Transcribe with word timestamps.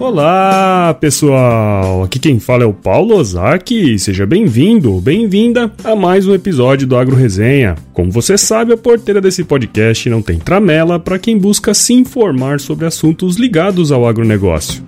Olá, 0.00 0.96
pessoal! 1.00 2.04
Aqui 2.04 2.20
quem 2.20 2.38
fala 2.38 2.62
é 2.62 2.66
o 2.66 2.72
Paulo 2.72 3.16
Ozaki. 3.16 3.98
Seja 3.98 4.24
bem-vindo 4.24 4.92
ou 4.92 5.00
bem-vinda 5.00 5.72
a 5.82 5.96
mais 5.96 6.24
um 6.24 6.32
episódio 6.32 6.86
do 6.86 6.96
Agro 6.96 7.16
Resenha. 7.16 7.74
Como 7.92 8.08
você 8.08 8.38
sabe, 8.38 8.72
a 8.72 8.76
porteira 8.76 9.20
desse 9.20 9.42
podcast 9.42 10.08
não 10.08 10.22
tem 10.22 10.38
tramela 10.38 11.00
para 11.00 11.18
quem 11.18 11.36
busca 11.36 11.74
se 11.74 11.94
informar 11.94 12.60
sobre 12.60 12.86
assuntos 12.86 13.36
ligados 13.38 13.90
ao 13.90 14.06
agronegócio. 14.06 14.84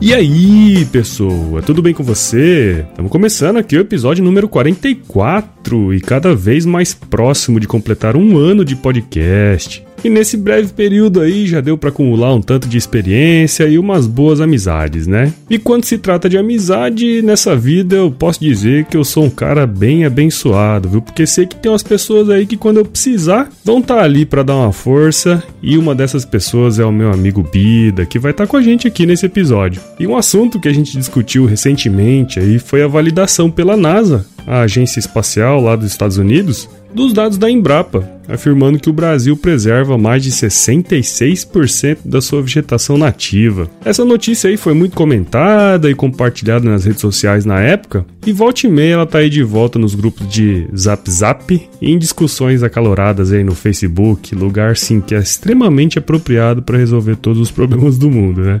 E 0.00 0.14
aí, 0.14 0.86
pessoa, 0.86 1.60
tudo 1.60 1.82
bem 1.82 1.92
com 1.92 2.02
você? 2.02 2.86
Estamos 2.88 3.12
começando 3.12 3.58
aqui 3.58 3.76
o 3.76 3.80
episódio 3.80 4.24
número 4.24 4.48
44 4.48 5.92
e 5.92 6.00
cada 6.00 6.34
vez 6.34 6.64
mais 6.64 6.94
próximo 6.94 7.60
de 7.60 7.66
completar 7.66 8.16
um 8.16 8.38
ano 8.38 8.64
de 8.64 8.74
podcast. 8.74 9.85
E 10.06 10.08
nesse 10.08 10.36
breve 10.36 10.68
período 10.68 11.20
aí 11.20 11.48
já 11.48 11.60
deu 11.60 11.76
para 11.76 11.88
acumular 11.88 12.32
um 12.32 12.40
tanto 12.40 12.68
de 12.68 12.78
experiência 12.78 13.64
e 13.64 13.76
umas 13.76 14.06
boas 14.06 14.40
amizades, 14.40 15.04
né? 15.04 15.32
E 15.50 15.58
quando 15.58 15.84
se 15.84 15.98
trata 15.98 16.28
de 16.28 16.38
amizade 16.38 17.20
nessa 17.22 17.56
vida, 17.56 17.96
eu 17.96 18.12
posso 18.12 18.38
dizer 18.38 18.84
que 18.84 18.96
eu 18.96 19.02
sou 19.02 19.24
um 19.24 19.30
cara 19.30 19.66
bem 19.66 20.04
abençoado, 20.04 20.88
viu? 20.88 21.02
Porque 21.02 21.26
sei 21.26 21.44
que 21.44 21.56
tem 21.56 21.72
umas 21.72 21.82
pessoas 21.82 22.30
aí 22.30 22.46
que 22.46 22.56
quando 22.56 22.76
eu 22.76 22.84
precisar 22.84 23.50
vão 23.64 23.80
estar 23.80 23.96
tá 23.96 24.02
ali 24.04 24.24
para 24.24 24.44
dar 24.44 24.54
uma 24.54 24.72
força, 24.72 25.42
e 25.60 25.76
uma 25.76 25.92
dessas 25.92 26.24
pessoas 26.24 26.78
é 26.78 26.84
o 26.84 26.92
meu 26.92 27.10
amigo 27.10 27.42
Bida, 27.42 28.06
que 28.06 28.20
vai 28.20 28.30
estar 28.30 28.46
tá 28.46 28.48
com 28.48 28.56
a 28.56 28.62
gente 28.62 28.86
aqui 28.86 29.06
nesse 29.06 29.26
episódio. 29.26 29.82
E 29.98 30.06
um 30.06 30.16
assunto 30.16 30.60
que 30.60 30.68
a 30.68 30.72
gente 30.72 30.96
discutiu 30.96 31.46
recentemente 31.46 32.38
aí 32.38 32.60
foi 32.60 32.80
a 32.80 32.86
validação 32.86 33.50
pela 33.50 33.76
NASA, 33.76 34.24
a 34.46 34.60
agência 34.60 35.00
espacial 35.00 35.60
lá 35.60 35.74
dos 35.74 35.90
Estados 35.90 36.16
Unidos, 36.16 36.68
dos 36.94 37.12
dados 37.12 37.36
da 37.36 37.50
Embrapa, 37.50 38.08
afirmando 38.28 38.78
que 38.78 38.88
o 38.88 38.92
Brasil 38.92 39.36
preserva 39.36 39.98
mais 39.98 40.22
de 40.22 40.30
66% 40.30 41.98
da 42.04 42.20
sua 42.20 42.40
vegetação 42.40 42.96
nativa. 42.96 43.68
Essa 43.84 44.04
notícia 44.04 44.48
aí 44.48 44.56
foi 44.56 44.72
muito 44.72 44.96
comentada 44.96 45.90
e 45.90 45.94
compartilhada 45.94 46.68
nas 46.68 46.84
redes 46.84 47.00
sociais 47.00 47.44
na 47.44 47.60
época, 47.60 48.06
e 48.26 48.32
volta 48.32 48.66
e 48.66 48.70
meia 48.70 48.94
ela 48.94 49.06
tá 49.06 49.18
aí 49.18 49.28
de 49.28 49.42
volta 49.42 49.78
nos 49.78 49.94
grupos 49.94 50.26
de 50.28 50.66
Zap 50.74 51.10
Zap 51.10 51.68
e 51.80 51.90
em 51.90 51.98
discussões 51.98 52.62
acaloradas 52.62 53.32
aí 53.32 53.44
no 53.44 53.54
Facebook, 53.54 54.34
lugar 54.34 54.76
sim 54.76 55.00
que 55.00 55.14
é 55.14 55.18
extremamente 55.18 55.98
apropriado 55.98 56.62
para 56.62 56.78
resolver 56.78 57.16
todos 57.16 57.40
os 57.40 57.50
problemas 57.52 57.98
do 57.98 58.10
mundo, 58.10 58.40
né? 58.40 58.60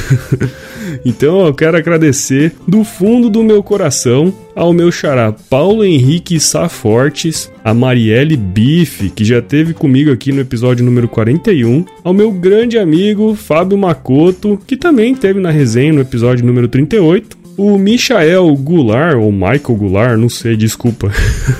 então 1.06 1.46
eu 1.46 1.54
quero 1.54 1.78
agradecer 1.78 2.54
do 2.68 2.84
fundo 2.84 3.30
do 3.30 3.44
meu 3.44 3.62
coração 3.62 4.34
ao 4.56 4.74
meu 4.74 4.92
xará 4.92 5.32
Paulo 5.32 5.84
Henrique 5.84 6.40
Safortes, 6.40 7.52
a 7.64 7.74
Marielle 7.74 8.38
Bife, 8.38 9.10
que 9.10 9.24
já 9.24 9.42
teve 9.42 9.74
comigo 9.74 10.12
aqui 10.12 10.32
no 10.32 10.42
episódio 10.42 10.86
número 10.86 11.08
41, 11.08 11.86
ao 12.04 12.14
meu 12.14 12.32
grande 12.32 12.78
amigo 12.78 13.36
Fábio 13.36 13.78
Macoto, 13.78 14.60
que 14.66 14.78
também 14.78 15.16
teve 15.16 15.40
na 15.40 15.52
resenha 15.52 15.94
no 15.94 16.02
episódio 16.02 16.46
número 16.46 16.68
38, 16.68 17.38
o 17.58 17.78
Michael 17.78 18.56
Goulart, 18.56 19.16
ou 19.18 19.32
Michael 19.32 19.78
Goulart, 19.78 20.18
não 20.18 20.30
sei, 20.30 20.56
desculpa. 20.56 21.12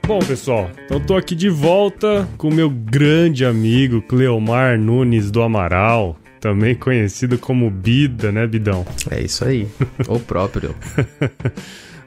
Bom, 0.07 0.19
pessoal, 0.19 0.69
então 0.85 0.99
tô 0.99 1.17
aqui 1.17 1.37
de 1.37 1.49
volta 1.49 2.29
com 2.37 2.53
meu 2.53 2.69
grande 2.69 3.45
amigo 3.45 4.03
Cleomar 4.03 4.77
Nunes 4.77 5.31
do 5.31 5.41
Amaral 5.41 6.17
também 6.41 6.75
conhecido 6.75 7.39
como 7.39 7.71
Bida, 7.71 8.33
né, 8.33 8.47
Bidão? 8.47 8.87
É 9.11 9.21
isso 9.21 9.45
aí, 9.45 9.69
o 10.09 10.19
próprio. 10.19 10.75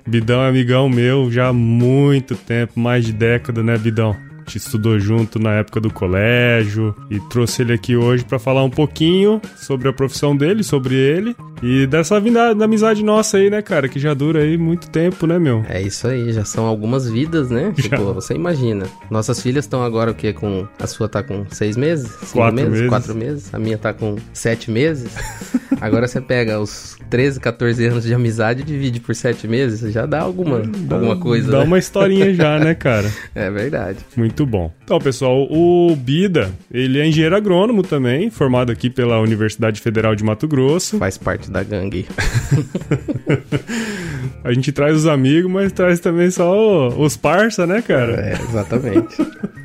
Bidão 0.05 0.41
é 0.41 0.49
amigão 0.49 0.89
meu 0.89 1.31
já 1.31 1.47
há 1.47 1.53
muito 1.53 2.35
tempo, 2.35 2.79
mais 2.79 3.05
de 3.05 3.13
década, 3.13 3.63
né, 3.63 3.77
Bidão? 3.77 4.32
Gente 4.43 4.57
estudou 4.57 4.99
junto 4.99 5.39
na 5.39 5.53
época 5.53 5.79
do 5.79 5.91
colégio 5.91 6.95
e 7.09 7.19
trouxe 7.19 7.61
ele 7.61 7.73
aqui 7.73 7.95
hoje 7.95 8.23
para 8.23 8.37
falar 8.37 8.63
um 8.63 8.69
pouquinho 8.69 9.41
sobre 9.55 9.87
a 9.87 9.93
profissão 9.93 10.35
dele, 10.35 10.63
sobre 10.63 10.95
ele 10.95 11.35
e 11.61 11.87
dessa 11.87 12.19
vida 12.19 12.53
da 12.53 12.65
amizade 12.65 13.03
nossa 13.03 13.37
aí, 13.37 13.49
né, 13.49 13.61
cara, 13.61 13.87
que 13.87 13.99
já 13.99 14.13
dura 14.13 14.41
aí 14.41 14.57
muito 14.57 14.89
tempo, 14.89 15.25
né, 15.25 15.39
meu? 15.39 15.63
É 15.69 15.81
isso 15.81 16.07
aí, 16.07 16.31
já 16.33 16.43
são 16.43 16.65
algumas 16.65 17.09
vidas, 17.09 17.49
né? 17.49 17.73
Já. 17.77 17.83
Tipo, 17.83 18.13
você 18.13 18.33
imagina. 18.33 18.85
Nossas 19.09 19.41
filhas 19.41 19.65
estão 19.65 19.83
agora 19.83 20.11
o 20.11 20.15
quê? 20.15 20.33
Com. 20.33 20.67
A 20.79 20.87
sua 20.87 21.07
tá 21.07 21.21
com 21.21 21.45
seis 21.49 21.77
meses? 21.77 22.09
Cinco 22.11 22.33
quatro 22.33 22.55
meses? 22.55 22.71
meses? 22.71 22.89
Quatro 22.89 23.15
meses. 23.15 23.53
A 23.53 23.59
minha 23.59 23.77
tá 23.77 23.93
com 23.93 24.15
sete 24.33 24.71
meses. 24.71 25.11
agora 25.81 26.07
você 26.07 26.21
pega 26.21 26.59
os 26.59 26.97
13, 27.09 27.39
14 27.39 27.85
anos 27.85 28.03
de 28.03 28.13
amizade 28.13 28.61
e 28.61 28.65
divide 28.65 28.99
por 28.99 29.15
sete 29.15 29.47
meses, 29.47 29.91
já 29.91 30.05
dá 30.05 30.21
alguma, 30.21 30.59
dá, 30.59 30.95
alguma 30.95 31.17
coisa. 31.17 31.51
Dá 31.51 31.59
né? 31.59 31.65
uma 31.65 31.79
historinha 31.79 32.33
já, 32.33 32.59
né, 32.59 32.73
cara? 32.73 33.09
é 33.35 33.49
verdade. 33.49 33.99
Muito 34.15 34.45
bom. 34.45 34.71
Então, 34.83 34.99
pessoal, 34.99 35.47
o 35.49 35.95
Bida, 35.95 36.51
ele 36.71 36.99
é 36.99 37.05
engenheiro 37.05 37.35
agrônomo 37.35 37.83
também, 37.83 38.29
formado 38.29 38.71
aqui 38.71 38.89
pela 38.89 39.19
Universidade 39.19 39.81
Federal 39.81 40.15
de 40.15 40.23
Mato 40.23 40.47
Grosso. 40.47 40.97
Faz 40.97 41.17
parte 41.17 41.49
da 41.49 41.63
gangue. 41.63 42.05
A 44.43 44.51
gente 44.51 44.71
traz 44.71 44.95
os 44.95 45.07
amigos, 45.07 45.51
mas 45.51 45.71
traz 45.71 45.99
também 45.99 46.29
só 46.29 46.89
os 46.89 47.15
parça, 47.15 47.65
né, 47.65 47.81
cara? 47.81 48.13
É, 48.13 48.33
exatamente. 48.33 49.15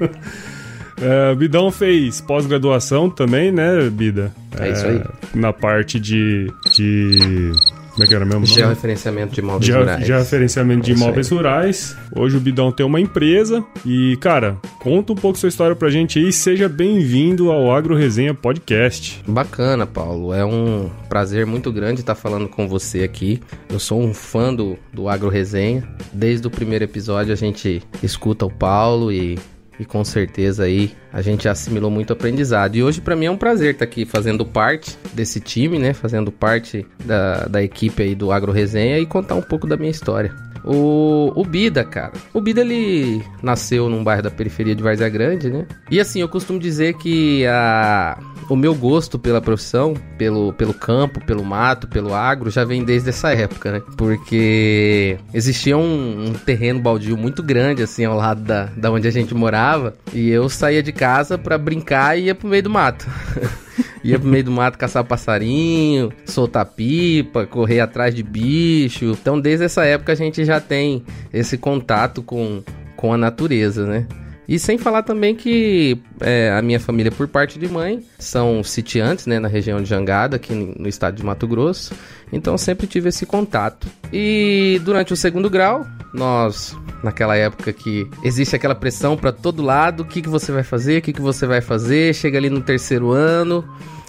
É, 1.00 1.32
o 1.32 1.36
Bidão 1.36 1.70
fez 1.70 2.20
pós-graduação 2.20 3.08
também, 3.08 3.52
né, 3.52 3.88
Bida? 3.90 4.32
É, 4.58 4.68
é, 4.68 4.72
isso 4.72 4.86
aí. 4.86 5.02
Na 5.34 5.52
parte 5.52 6.00
de, 6.00 6.52
de 6.74 7.52
como 7.98 8.04
é 8.04 8.06
que 8.06 8.14
era 8.14 8.24
mesmo? 8.24 8.46
Georreferenciamento 8.46 9.34
de 9.34 9.40
imóveis 9.40 9.66
Geo, 9.66 9.80
rurais. 9.80 10.06
Georreferenciamento 10.06 10.84
de 10.84 10.92
É 10.92 10.94
imóveis 10.94 11.28
rurais. 11.30 11.96
Hoje 12.14 12.36
o 12.36 12.40
Bidão 12.40 12.70
tem 12.70 12.86
uma 12.86 13.00
empresa. 13.00 13.64
E, 13.84 14.16
cara, 14.20 14.56
conta 14.78 15.12
um 15.12 15.16
pouco 15.16 15.36
sua 15.36 15.48
história 15.48 15.74
pra 15.74 15.90
gente 15.90 16.16
aí. 16.16 16.32
Seja 16.32 16.68
bem-vindo 16.68 17.50
ao 17.50 17.72
Agro 17.72 17.96
Resenha 17.96 18.32
Podcast. 18.32 19.20
Bacana, 19.26 19.84
Paulo. 19.84 20.32
É 20.32 20.44
um 20.44 20.88
prazer 21.08 21.44
muito 21.44 21.72
grande 21.72 21.98
estar 21.98 22.14
falando 22.14 22.48
com 22.48 22.68
você 22.68 23.02
aqui. 23.02 23.40
Eu 23.68 23.80
sou 23.80 24.00
um 24.00 24.14
fã 24.14 24.54
do, 24.54 24.78
do 24.92 25.08
Agro 25.08 25.28
Resenha. 25.28 25.82
Desde 26.12 26.46
o 26.46 26.50
primeiro 26.52 26.84
episódio 26.84 27.32
a 27.32 27.36
gente 27.36 27.82
escuta 28.00 28.46
o 28.46 28.50
Paulo 28.50 29.10
e 29.10 29.36
e 29.78 29.84
com 29.84 30.04
certeza 30.04 30.64
aí 30.64 30.92
a 31.12 31.22
gente 31.22 31.48
assimilou 31.48 31.90
muito 31.90 32.12
aprendizado. 32.12 32.76
E 32.76 32.82
hoje 32.82 33.00
para 33.00 33.16
mim 33.16 33.26
é 33.26 33.30
um 33.30 33.36
prazer 33.36 33.74
estar 33.74 33.84
aqui 33.84 34.04
fazendo 34.04 34.44
parte 34.44 34.98
desse 35.12 35.40
time, 35.40 35.78
né? 35.78 35.92
Fazendo 35.92 36.30
parte 36.32 36.86
da, 37.04 37.46
da 37.46 37.62
equipe 37.62 38.02
aí 38.02 38.14
do 38.14 38.32
Agro 38.32 38.52
Resenha 38.52 38.98
e 38.98 39.06
contar 39.06 39.34
um 39.34 39.42
pouco 39.42 39.66
da 39.66 39.76
minha 39.76 39.90
história. 39.90 40.34
O, 40.64 41.32
o 41.34 41.44
Bida, 41.44 41.84
cara. 41.84 42.12
O 42.32 42.40
Bida, 42.40 42.60
ele 42.60 43.22
nasceu 43.42 43.88
num 43.88 44.02
bairro 44.02 44.22
da 44.22 44.30
periferia 44.30 44.74
de 44.74 44.82
Várzea 44.82 45.08
Grande, 45.08 45.50
né? 45.50 45.66
E 45.90 46.00
assim, 46.00 46.20
eu 46.20 46.28
costumo 46.28 46.58
dizer 46.58 46.94
que 46.94 47.46
a, 47.46 48.18
o 48.48 48.56
meu 48.56 48.74
gosto 48.74 49.18
pela 49.18 49.40
profissão, 49.40 49.94
pelo, 50.16 50.52
pelo 50.52 50.74
campo, 50.74 51.24
pelo 51.24 51.44
mato, 51.44 51.86
pelo 51.86 52.14
agro, 52.14 52.50
já 52.50 52.64
vem 52.64 52.84
desde 52.84 53.10
essa 53.10 53.32
época, 53.32 53.72
né? 53.72 53.82
Porque 53.96 55.18
existia 55.34 55.76
um, 55.76 56.28
um 56.28 56.32
terreno 56.32 56.80
baldio 56.80 57.16
muito 57.16 57.42
grande, 57.42 57.82
assim, 57.82 58.04
ao 58.04 58.16
lado 58.16 58.42
da, 58.42 58.66
da 58.76 58.90
onde 58.90 59.06
a 59.06 59.10
gente 59.10 59.34
morava. 59.34 59.94
E 60.12 60.28
eu 60.30 60.48
saía 60.48 60.82
de 60.82 60.92
casa 60.92 61.36
para 61.36 61.58
brincar 61.58 62.18
e 62.18 62.24
ia 62.24 62.34
pro 62.34 62.48
meio 62.48 62.62
do 62.62 62.70
mato. 62.70 63.06
ia 64.02 64.18
pro 64.18 64.28
meio 64.28 64.44
do 64.44 64.50
mato 64.50 64.78
caçar 64.78 65.04
passarinho, 65.04 66.12
soltar 66.24 66.66
pipa, 66.66 67.46
correr 67.46 67.80
atrás 67.80 68.14
de 68.14 68.22
bicho. 68.22 69.06
Então, 69.06 69.40
desde 69.40 69.64
essa 69.64 69.84
época 69.84 70.12
a 70.12 70.16
gente 70.16 70.44
já 70.44 70.60
tem 70.60 71.04
esse 71.32 71.58
contato 71.58 72.22
com, 72.22 72.62
com 72.96 73.12
a 73.12 73.16
natureza, 73.16 73.86
né? 73.86 74.06
E 74.48 74.58
sem 74.58 74.78
falar 74.78 75.02
também 75.02 75.34
que 75.34 75.98
é, 76.20 76.50
a 76.50 76.62
minha 76.62 76.80
família, 76.80 77.12
por 77.12 77.28
parte 77.28 77.58
de 77.58 77.68
mãe, 77.68 78.02
são 78.18 78.64
sitiantes, 78.64 79.26
né, 79.26 79.38
na 79.38 79.46
região 79.46 79.82
de 79.82 79.86
Jangada, 79.86 80.36
aqui 80.36 80.54
no 80.54 80.88
estado 80.88 81.16
de 81.16 81.22
Mato 81.22 81.46
Grosso. 81.46 81.92
Então 82.32 82.56
sempre 82.56 82.86
tive 82.86 83.10
esse 83.10 83.26
contato. 83.26 83.86
E 84.10 84.80
durante 84.82 85.12
o 85.12 85.16
segundo 85.16 85.50
grau, 85.50 85.86
nós, 86.14 86.74
naquela 87.04 87.36
época 87.36 87.74
que 87.74 88.08
existe 88.24 88.56
aquela 88.56 88.74
pressão 88.74 89.18
para 89.18 89.32
todo 89.32 89.62
lado, 89.62 90.02
o 90.02 90.06
que, 90.06 90.22
que 90.22 90.28
você 90.30 90.50
vai 90.50 90.62
fazer, 90.62 91.00
o 91.00 91.02
que, 91.02 91.12
que 91.12 91.20
você 91.20 91.46
vai 91.46 91.60
fazer, 91.60 92.14
chega 92.14 92.38
ali 92.38 92.48
no 92.48 92.62
terceiro 92.62 93.10
ano 93.10 93.62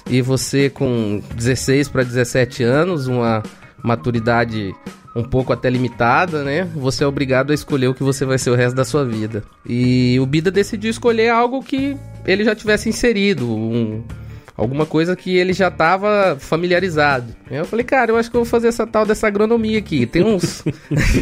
e 0.10 0.22
você 0.22 0.70
com 0.70 1.22
16 1.36 1.90
para 1.90 2.04
17 2.04 2.64
anos, 2.64 3.08
uma 3.08 3.44
maturidade 3.84 4.74
um 5.16 5.24
pouco 5.24 5.52
até 5.52 5.70
limitada, 5.70 6.44
né? 6.44 6.68
Você 6.76 7.04
é 7.04 7.08
obrigado 7.08 7.52
a 7.52 7.54
escolher 7.54 7.88
o 7.88 7.94
que 7.94 8.04
você 8.04 8.26
vai 8.26 8.38
ser 8.38 8.52
o 8.52 8.56
resto 8.56 8.76
da 8.76 8.86
sua 8.86 9.06
vida. 9.06 9.44
E 9.66 10.20
o 10.20 10.26
Bida 10.26 10.52
decidiu 10.52 10.90
escolher 10.90 11.30
algo 11.30 11.64
que 11.64 11.98
ele 12.26 12.44
já 12.44 12.56
tivesse 12.56 12.90
inserido, 12.90 13.50
um, 13.50 14.04
alguma 14.56 14.86
coisa 14.86 15.16
que 15.16 15.36
ele 15.36 15.54
já 15.54 15.70
estava 15.70 16.38
familiarizado. 16.40 17.34
Eu 17.50 17.66
falei, 17.66 17.84
cara, 17.84 18.12
eu 18.12 18.18
acho 18.18 18.30
que 18.30 18.38
eu 18.38 18.42
vou 18.42 18.50
fazer 18.50 18.68
essa 18.68 18.86
tal 18.86 19.06
dessa 19.06 19.28
agronomia 19.28 19.80
aqui. 19.80 20.06
Tem 20.06 20.24
uns. 20.24 20.64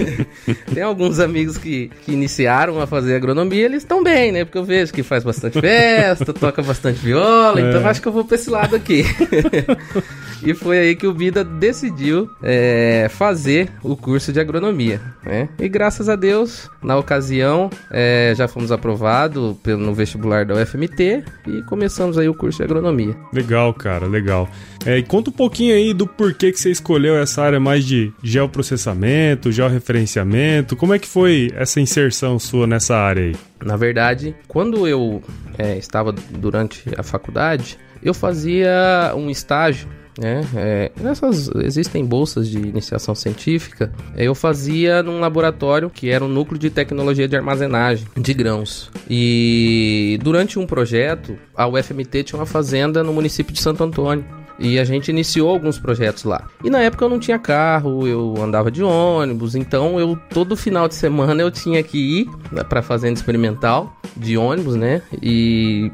Tem 0.73 0.83
alguns 0.83 1.19
amigos 1.19 1.57
que, 1.57 1.89
que 2.03 2.11
iniciaram 2.11 2.81
a 2.81 2.87
fazer 2.87 3.15
agronomia, 3.15 3.65
eles 3.65 3.83
estão 3.83 4.03
bem, 4.03 4.31
né? 4.31 4.43
Porque 4.43 4.57
eu 4.57 4.65
vejo 4.65 4.91
que 4.91 5.03
faz 5.03 5.23
bastante 5.23 5.59
festa, 5.61 6.33
toca 6.33 6.61
bastante 6.61 6.99
viola, 6.99 7.61
é. 7.61 7.69
então 7.69 7.81
eu 7.81 7.87
acho 7.87 8.01
que 8.01 8.07
eu 8.07 8.11
vou 8.11 8.25
pra 8.25 8.35
esse 8.35 8.49
lado 8.49 8.75
aqui. 8.75 9.05
e 10.43 10.53
foi 10.53 10.79
aí 10.79 10.95
que 10.95 11.07
o 11.07 11.13
Bida 11.13 11.43
decidiu 11.43 12.29
é, 12.41 13.07
fazer 13.09 13.69
o 13.83 13.95
curso 13.95 14.31
de 14.31 14.39
agronomia. 14.39 15.01
Né? 15.23 15.49
E 15.59 15.67
graças 15.67 16.09
a 16.09 16.15
Deus, 16.15 16.69
na 16.81 16.97
ocasião, 16.97 17.69
é, 17.91 18.33
já 18.35 18.47
fomos 18.47 18.71
aprovados 18.71 19.55
pelo, 19.63 19.81
no 19.81 19.93
vestibular 19.93 20.45
da 20.45 20.55
UFMT 20.55 21.23
e 21.47 21.63
começamos 21.63 22.17
aí 22.17 22.29
o 22.29 22.33
curso 22.33 22.57
de 22.57 22.63
agronomia. 22.63 23.15
Legal, 23.33 23.73
cara, 23.73 24.07
legal. 24.07 24.49
É, 24.85 24.97
e 24.97 25.03
conta 25.03 25.29
um 25.29 25.33
pouquinho 25.33 25.75
aí 25.75 25.93
do 25.93 26.07
porquê 26.07 26.51
que 26.51 26.59
você 26.59 26.69
escolheu 26.69 27.17
essa 27.17 27.41
área 27.41 27.59
mais 27.59 27.85
de 27.85 28.13
geoprocessamento, 28.23 29.51
georreferenciamento. 29.51 30.75
Como 30.75 30.93
é 30.93 30.99
que 30.99 31.07
foi 31.07 31.51
essa 31.55 31.81
inserção 31.81 32.39
sua 32.39 32.67
nessa 32.67 32.95
área 32.95 33.23
aí? 33.23 33.35
Na 33.63 33.75
verdade, 33.75 34.35
quando 34.47 34.87
eu 34.87 35.21
é, 35.57 35.77
estava 35.77 36.11
durante 36.11 36.83
a 36.95 37.03
faculdade, 37.03 37.77
eu 38.03 38.13
fazia 38.13 39.13
um 39.15 39.29
estágio 39.29 39.87
né? 40.17 40.41
É, 40.55 40.91
essas, 41.03 41.49
existem 41.55 42.05
bolsas 42.05 42.49
de 42.49 42.57
iniciação 42.57 43.13
científica. 43.13 43.91
Eu 44.15 44.33
fazia 44.33 45.03
num 45.03 45.19
laboratório 45.19 45.89
que 45.89 46.09
era 46.09 46.23
um 46.23 46.27
núcleo 46.27 46.59
de 46.59 46.69
tecnologia 46.69 47.27
de 47.27 47.35
armazenagem 47.35 48.07
de 48.15 48.33
grãos. 48.33 48.89
E 49.09 50.19
durante 50.21 50.59
um 50.59 50.65
projeto, 50.65 51.37
a 51.55 51.67
UFMT 51.67 52.23
tinha 52.23 52.39
uma 52.39 52.45
fazenda 52.45 53.03
no 53.03 53.13
município 53.13 53.53
de 53.53 53.61
Santo 53.61 53.83
Antônio. 53.83 54.25
E 54.59 54.79
a 54.79 54.83
gente 54.83 55.09
iniciou 55.09 55.49
alguns 55.49 55.77
projetos 55.77 56.23
lá. 56.23 56.47
E 56.63 56.69
na 56.69 56.79
época 56.79 57.05
eu 57.05 57.09
não 57.09 57.19
tinha 57.19 57.37
carro, 57.37 58.07
eu 58.07 58.35
andava 58.41 58.71
de 58.71 58.83
ônibus, 58.83 59.55
então 59.55 59.99
eu 59.99 60.17
todo 60.29 60.55
final 60.55 60.87
de 60.87 60.95
semana 60.95 61.41
eu 61.41 61.51
tinha 61.51 61.81
que 61.83 61.97
ir 61.97 62.29
né, 62.51 62.63
para 62.63 62.81
fazenda 62.81 63.13
experimental 63.13 63.95
de 64.15 64.37
ônibus, 64.37 64.75
né? 64.75 65.01
E 65.21 65.91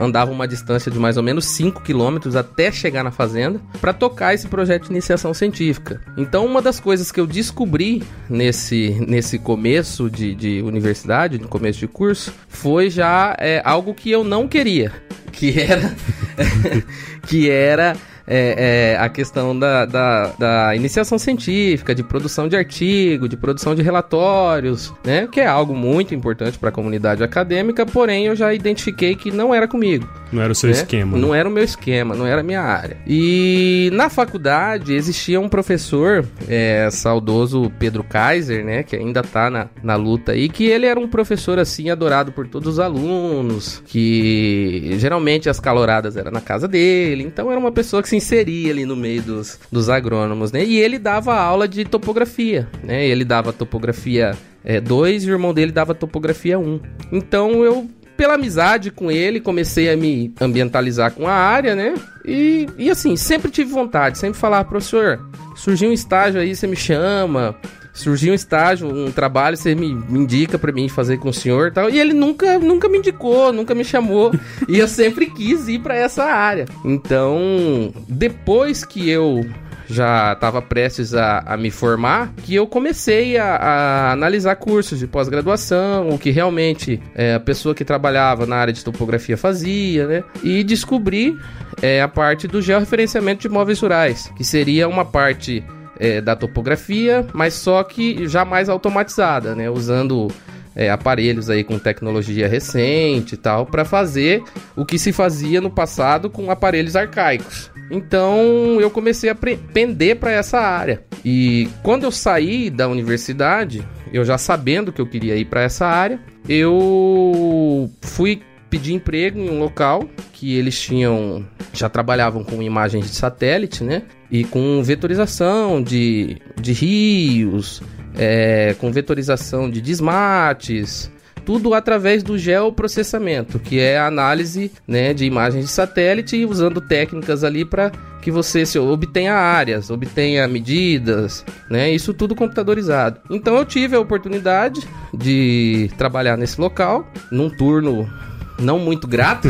andava 0.00 0.30
uma 0.30 0.46
distância 0.46 0.90
de 0.90 0.98
mais 0.98 1.16
ou 1.16 1.22
menos 1.22 1.46
5 1.46 1.82
quilômetros 1.82 2.36
até 2.36 2.70
chegar 2.70 3.02
na 3.02 3.10
fazenda 3.10 3.60
para 3.80 3.92
tocar 3.92 4.34
esse 4.34 4.46
projeto 4.46 4.84
de 4.84 4.90
iniciação 4.90 5.34
científica. 5.34 6.00
Então, 6.16 6.46
uma 6.46 6.62
das 6.62 6.78
coisas 6.78 7.10
que 7.10 7.18
eu 7.18 7.26
descobri 7.26 8.02
nesse, 8.28 8.96
nesse 9.06 9.38
começo 9.38 10.08
de, 10.10 10.34
de 10.34 10.62
universidade, 10.62 11.38
no 11.38 11.48
começo 11.48 11.78
de 11.78 11.88
curso, 11.88 12.32
foi 12.48 12.90
já 12.90 13.36
é, 13.38 13.60
algo 13.64 13.94
que 13.94 14.10
eu 14.10 14.22
não 14.22 14.46
queria, 14.46 14.92
que 15.32 15.60
era 15.60 15.94
que 17.28 17.50
era 17.50 17.96
é, 18.26 18.94
é, 18.94 18.98
a 18.98 19.08
questão 19.08 19.56
da, 19.56 19.86
da, 19.86 20.32
da, 20.38 20.76
iniciação 20.76 21.18
científica, 21.18 21.94
de 21.94 22.02
produção 22.02 22.48
de 22.48 22.56
artigo, 22.56 23.28
de 23.28 23.36
produção 23.36 23.74
de 23.74 23.82
relatórios, 23.82 24.92
né? 25.04 25.28
Que 25.30 25.40
é 25.40 25.46
algo 25.46 25.74
muito 25.74 26.14
importante 26.14 26.58
para 26.58 26.70
a 26.70 26.72
comunidade 26.72 27.22
acadêmica, 27.22 27.86
porém 27.86 28.26
eu 28.26 28.34
já 28.34 28.52
identifiquei 28.52 29.14
que 29.14 29.30
não 29.30 29.54
era 29.54 29.68
comigo. 29.68 30.08
Não 30.32 30.42
era 30.42 30.52
o 30.52 30.54
seu 30.54 30.70
né? 30.70 30.76
esquema. 30.76 31.16
Não 31.16 31.30
né? 31.30 31.38
era 31.38 31.48
o 31.48 31.52
meu 31.52 31.62
esquema, 31.62 32.14
não 32.14 32.26
era 32.26 32.40
a 32.40 32.44
minha 32.44 32.60
área. 32.60 32.96
E 33.06 33.90
na 33.92 34.08
faculdade 34.08 34.92
existia 34.92 35.40
um 35.40 35.48
professor, 35.48 36.26
é, 36.48 36.88
saudoso 36.90 37.70
Pedro 37.78 38.02
Kaiser, 38.02 38.64
né? 38.64 38.82
Que 38.82 38.96
ainda 38.96 39.22
tá 39.22 39.48
na, 39.48 39.68
na 39.82 39.94
luta 39.94 40.32
aí, 40.32 40.48
que 40.48 40.64
ele 40.64 40.86
era 40.86 40.98
um 40.98 41.08
professor 41.08 41.58
assim 41.58 41.90
adorado 41.90 42.32
por 42.32 42.48
todos 42.48 42.74
os 42.74 42.80
alunos, 42.80 43.82
que 43.86 44.96
geralmente 44.98 45.48
as 45.48 45.60
caloradas 45.60 46.16
eram 46.16 46.32
na 46.32 46.40
casa 46.40 46.66
dele, 46.66 47.22
então 47.22 47.50
era 47.50 47.58
uma 47.58 47.72
pessoa 47.72 48.02
que 48.02 48.08
se 48.08 48.15
inseria 48.16 48.72
ali 48.72 48.84
no 48.84 48.96
meio 48.96 49.22
dos, 49.22 49.58
dos 49.70 49.88
agrônomos, 49.88 50.52
né? 50.52 50.64
E 50.64 50.78
ele 50.78 50.98
dava 50.98 51.34
aula 51.34 51.68
de 51.68 51.84
topografia, 51.84 52.68
né? 52.82 53.06
Ele 53.06 53.24
dava 53.24 53.52
topografia 53.52 54.36
2 54.82 55.22
é, 55.22 55.26
e 55.26 55.30
o 55.30 55.34
irmão 55.34 55.54
dele 55.54 55.72
dava 55.72 55.94
topografia 55.94 56.58
1. 56.58 56.62
Um. 56.62 56.80
Então 57.12 57.64
eu 57.64 57.88
pela 58.16 58.34
amizade 58.34 58.90
com 58.90 59.10
ele, 59.10 59.40
comecei 59.40 59.90
a 59.90 59.96
me 59.96 60.32
ambientalizar 60.40 61.12
com 61.12 61.28
a 61.28 61.34
área, 61.34 61.76
né? 61.76 61.94
E, 62.24 62.66
e 62.78 62.90
assim, 62.90 63.14
sempre 63.14 63.50
tive 63.50 63.70
vontade, 63.70 64.18
sempre 64.18 64.38
falar, 64.38 64.64
professor, 64.64 65.20
surgiu 65.54 65.90
um 65.90 65.92
estágio 65.92 66.40
aí, 66.40 66.56
você 66.56 66.66
me 66.66 66.76
chama, 66.76 67.54
surgiu 67.96 68.32
um 68.32 68.34
estágio, 68.34 68.88
um 68.88 69.10
trabalho, 69.10 69.56
você 69.56 69.74
me, 69.74 69.94
me 69.94 70.20
indica 70.20 70.58
para 70.58 70.70
mim 70.70 70.88
fazer 70.88 71.16
com 71.18 71.30
o 71.30 71.34
senhor 71.34 71.68
e 71.68 71.70
tal. 71.72 71.90
E 71.90 71.98
ele 71.98 72.12
nunca, 72.12 72.58
nunca 72.58 72.88
me 72.88 72.98
indicou, 72.98 73.52
nunca 73.52 73.74
me 73.74 73.84
chamou. 73.84 74.32
e 74.68 74.78
eu 74.78 74.86
sempre 74.86 75.26
quis 75.26 75.66
ir 75.66 75.80
para 75.80 75.96
essa 75.96 76.24
área. 76.24 76.66
Então, 76.84 77.92
depois 78.08 78.84
que 78.84 79.08
eu 79.08 79.44
já 79.88 80.32
estava 80.32 80.60
prestes 80.60 81.14
a, 81.14 81.38
a, 81.46 81.56
me 81.56 81.70
formar, 81.70 82.32
que 82.42 82.54
eu 82.54 82.66
comecei 82.66 83.36
a, 83.36 83.56
a 83.56 84.12
analisar 84.12 84.56
cursos 84.56 84.98
de 84.98 85.06
pós-graduação, 85.06 86.08
o 86.10 86.18
que 86.18 86.30
realmente 86.30 87.00
é, 87.14 87.34
a 87.34 87.40
pessoa 87.40 87.74
que 87.74 87.84
trabalhava 87.84 88.46
na 88.46 88.56
área 88.56 88.72
de 88.72 88.84
topografia 88.84 89.36
fazia, 89.36 90.06
né? 90.06 90.24
E 90.42 90.64
descobri 90.64 91.36
é, 91.80 92.02
a 92.02 92.08
parte 92.08 92.48
do 92.48 92.60
georreferenciamento 92.60 93.42
de 93.42 93.46
imóveis 93.46 93.80
rurais, 93.80 94.30
que 94.36 94.44
seria 94.44 94.88
uma 94.88 95.04
parte 95.04 95.64
é, 95.98 96.20
da 96.20 96.36
topografia, 96.36 97.26
mas 97.32 97.54
só 97.54 97.82
que 97.82 98.26
já 98.28 98.44
mais 98.44 98.68
automatizada, 98.68 99.54
né? 99.54 99.70
Usando 99.70 100.28
é, 100.74 100.90
aparelhos 100.90 101.48
aí 101.48 101.64
com 101.64 101.78
tecnologia 101.78 102.46
recente 102.46 103.34
e 103.34 103.38
tal, 103.38 103.64
para 103.64 103.84
fazer 103.84 104.42
o 104.76 104.84
que 104.84 104.98
se 104.98 105.12
fazia 105.12 105.60
no 105.60 105.70
passado 105.70 106.28
com 106.28 106.50
aparelhos 106.50 106.94
arcaicos. 106.94 107.70
Então 107.90 108.78
eu 108.80 108.90
comecei 108.90 109.30
a 109.30 109.34
pender 109.34 110.16
para 110.16 110.32
essa 110.32 110.58
área. 110.58 111.02
E 111.24 111.68
quando 111.82 112.04
eu 112.04 112.12
saí 112.12 112.68
da 112.68 112.88
universidade, 112.88 113.82
eu 114.12 114.24
já 114.24 114.36
sabendo 114.36 114.92
que 114.92 115.00
eu 115.00 115.06
queria 115.06 115.36
ir 115.36 115.46
para 115.46 115.62
essa 115.62 115.86
área, 115.86 116.20
eu 116.48 117.90
fui 118.02 118.42
pedir 118.68 118.94
emprego 118.94 119.38
em 119.38 119.50
um 119.50 119.58
local 119.58 120.08
que 120.32 120.56
eles 120.56 120.78
tinham 120.80 121.44
já 121.72 121.88
trabalhavam 121.88 122.42
com 122.42 122.62
imagens 122.62 123.10
de 123.10 123.16
satélite, 123.16 123.84
né? 123.84 124.02
E 124.30 124.44
com 124.44 124.82
vetorização 124.82 125.82
de, 125.82 126.38
de 126.60 126.72
rios, 126.72 127.82
é, 128.16 128.74
com 128.78 128.90
vetorização 128.90 129.70
de 129.70 129.80
desmates, 129.80 131.10
tudo 131.46 131.74
através 131.74 132.24
do 132.24 132.36
geoprocessamento, 132.36 133.60
que 133.60 133.78
é 133.78 133.96
a 133.96 134.06
análise 134.06 134.72
né, 134.86 135.14
de 135.14 135.24
imagens 135.24 135.64
de 135.64 135.70
satélite 135.70 136.44
usando 136.44 136.80
técnicas 136.80 137.44
ali 137.44 137.64
para 137.64 137.92
que 138.20 138.32
você 138.32 138.66
se, 138.66 138.76
obtenha 138.76 139.34
áreas, 139.34 139.88
obtenha 139.88 140.48
medidas, 140.48 141.44
né? 141.70 141.92
Isso 141.92 142.12
tudo 142.12 142.34
computadorizado. 142.34 143.20
Então 143.30 143.56
eu 143.56 143.64
tive 143.64 143.94
a 143.94 144.00
oportunidade 144.00 144.80
de 145.14 145.88
trabalhar 145.96 146.36
nesse 146.36 146.60
local, 146.60 147.08
num 147.30 147.48
turno 147.48 148.10
não 148.58 148.78
muito 148.78 149.06
grato, 149.06 149.48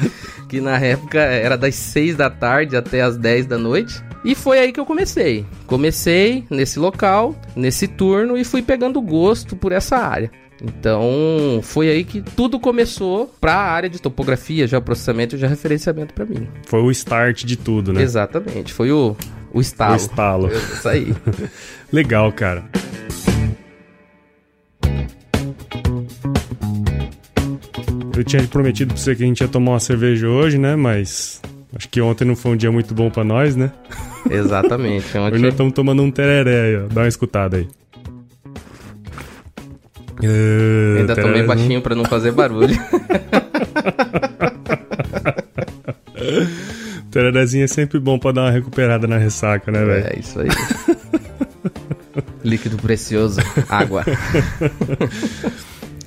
que 0.48 0.60
na 0.60 0.78
época 0.78 1.18
era 1.18 1.56
das 1.56 1.74
6 1.74 2.16
da 2.16 2.30
tarde 2.30 2.76
até 2.76 3.02
as 3.02 3.16
10 3.16 3.46
da 3.46 3.58
noite. 3.58 4.02
E 4.24 4.34
foi 4.34 4.58
aí 4.58 4.72
que 4.72 4.80
eu 4.80 4.86
comecei. 4.86 5.46
Comecei 5.66 6.44
nesse 6.50 6.78
local, 6.78 7.34
nesse 7.54 7.86
turno 7.86 8.36
e 8.36 8.44
fui 8.44 8.62
pegando 8.62 9.00
gosto 9.00 9.56
por 9.56 9.72
essa 9.72 9.96
área. 9.96 10.30
Então, 10.62 11.60
foi 11.62 11.88
aí 11.88 12.04
que 12.04 12.20
tudo 12.20 12.58
começou 12.58 13.32
para 13.40 13.54
a 13.54 13.70
área 13.70 13.88
de 13.88 14.00
topografia, 14.02 14.66
geoprocessamento 14.66 15.36
e 15.36 15.38
georreferenciamento 15.38 16.12
para 16.12 16.24
mim. 16.24 16.48
Foi 16.66 16.80
o 16.80 16.90
start 16.90 17.44
de 17.44 17.56
tudo, 17.56 17.92
né? 17.92 18.02
Exatamente, 18.02 18.72
foi 18.72 18.90
o, 18.90 19.16
o 19.52 19.60
estalo. 19.60 19.92
O 19.92 19.96
estalo. 19.96 20.48
Isso 20.74 20.88
aí. 20.88 21.14
Legal, 21.92 22.32
cara. 22.32 22.64
Eu 28.18 28.24
tinha 28.24 28.42
prometido 28.48 28.92
pra 28.94 29.00
você 29.00 29.14
que 29.14 29.22
a 29.22 29.26
gente 29.26 29.42
ia 29.42 29.46
tomar 29.46 29.74
uma 29.74 29.78
cerveja 29.78 30.26
hoje, 30.26 30.58
né? 30.58 30.74
Mas 30.74 31.40
acho 31.72 31.88
que 31.88 32.00
ontem 32.00 32.24
não 32.24 32.34
foi 32.34 32.50
um 32.50 32.56
dia 32.56 32.72
muito 32.72 32.92
bom 32.92 33.08
para 33.08 33.22
nós, 33.22 33.54
né? 33.54 33.70
Exatamente. 34.28 35.16
Ontem... 35.16 35.34
Hoje 35.38 35.42
nós 35.42 35.52
estamos 35.52 35.72
tomando 35.72 36.02
um 36.02 36.10
tereré 36.10 36.62
aí, 36.62 36.76
ó. 36.78 36.88
Dá 36.92 37.02
uma 37.02 37.08
escutada 37.08 37.58
aí. 37.58 37.68
Uh, 40.20 40.98
Ainda 40.98 41.14
tomei 41.14 41.44
baixinho 41.44 41.80
para 41.80 41.94
não 41.94 42.04
fazer 42.04 42.32
barulho. 42.32 42.74
Tererezinho 47.12 47.62
é 47.62 47.68
sempre 47.68 48.00
bom 48.00 48.18
para 48.18 48.32
dar 48.32 48.42
uma 48.46 48.50
recuperada 48.50 49.06
na 49.06 49.16
ressaca, 49.16 49.70
né, 49.70 49.84
velho? 49.84 50.06
É, 50.08 50.18
isso 50.18 50.40
aí. 50.40 50.48
Líquido 52.42 52.78
precioso, 52.78 53.38
água. 53.68 54.04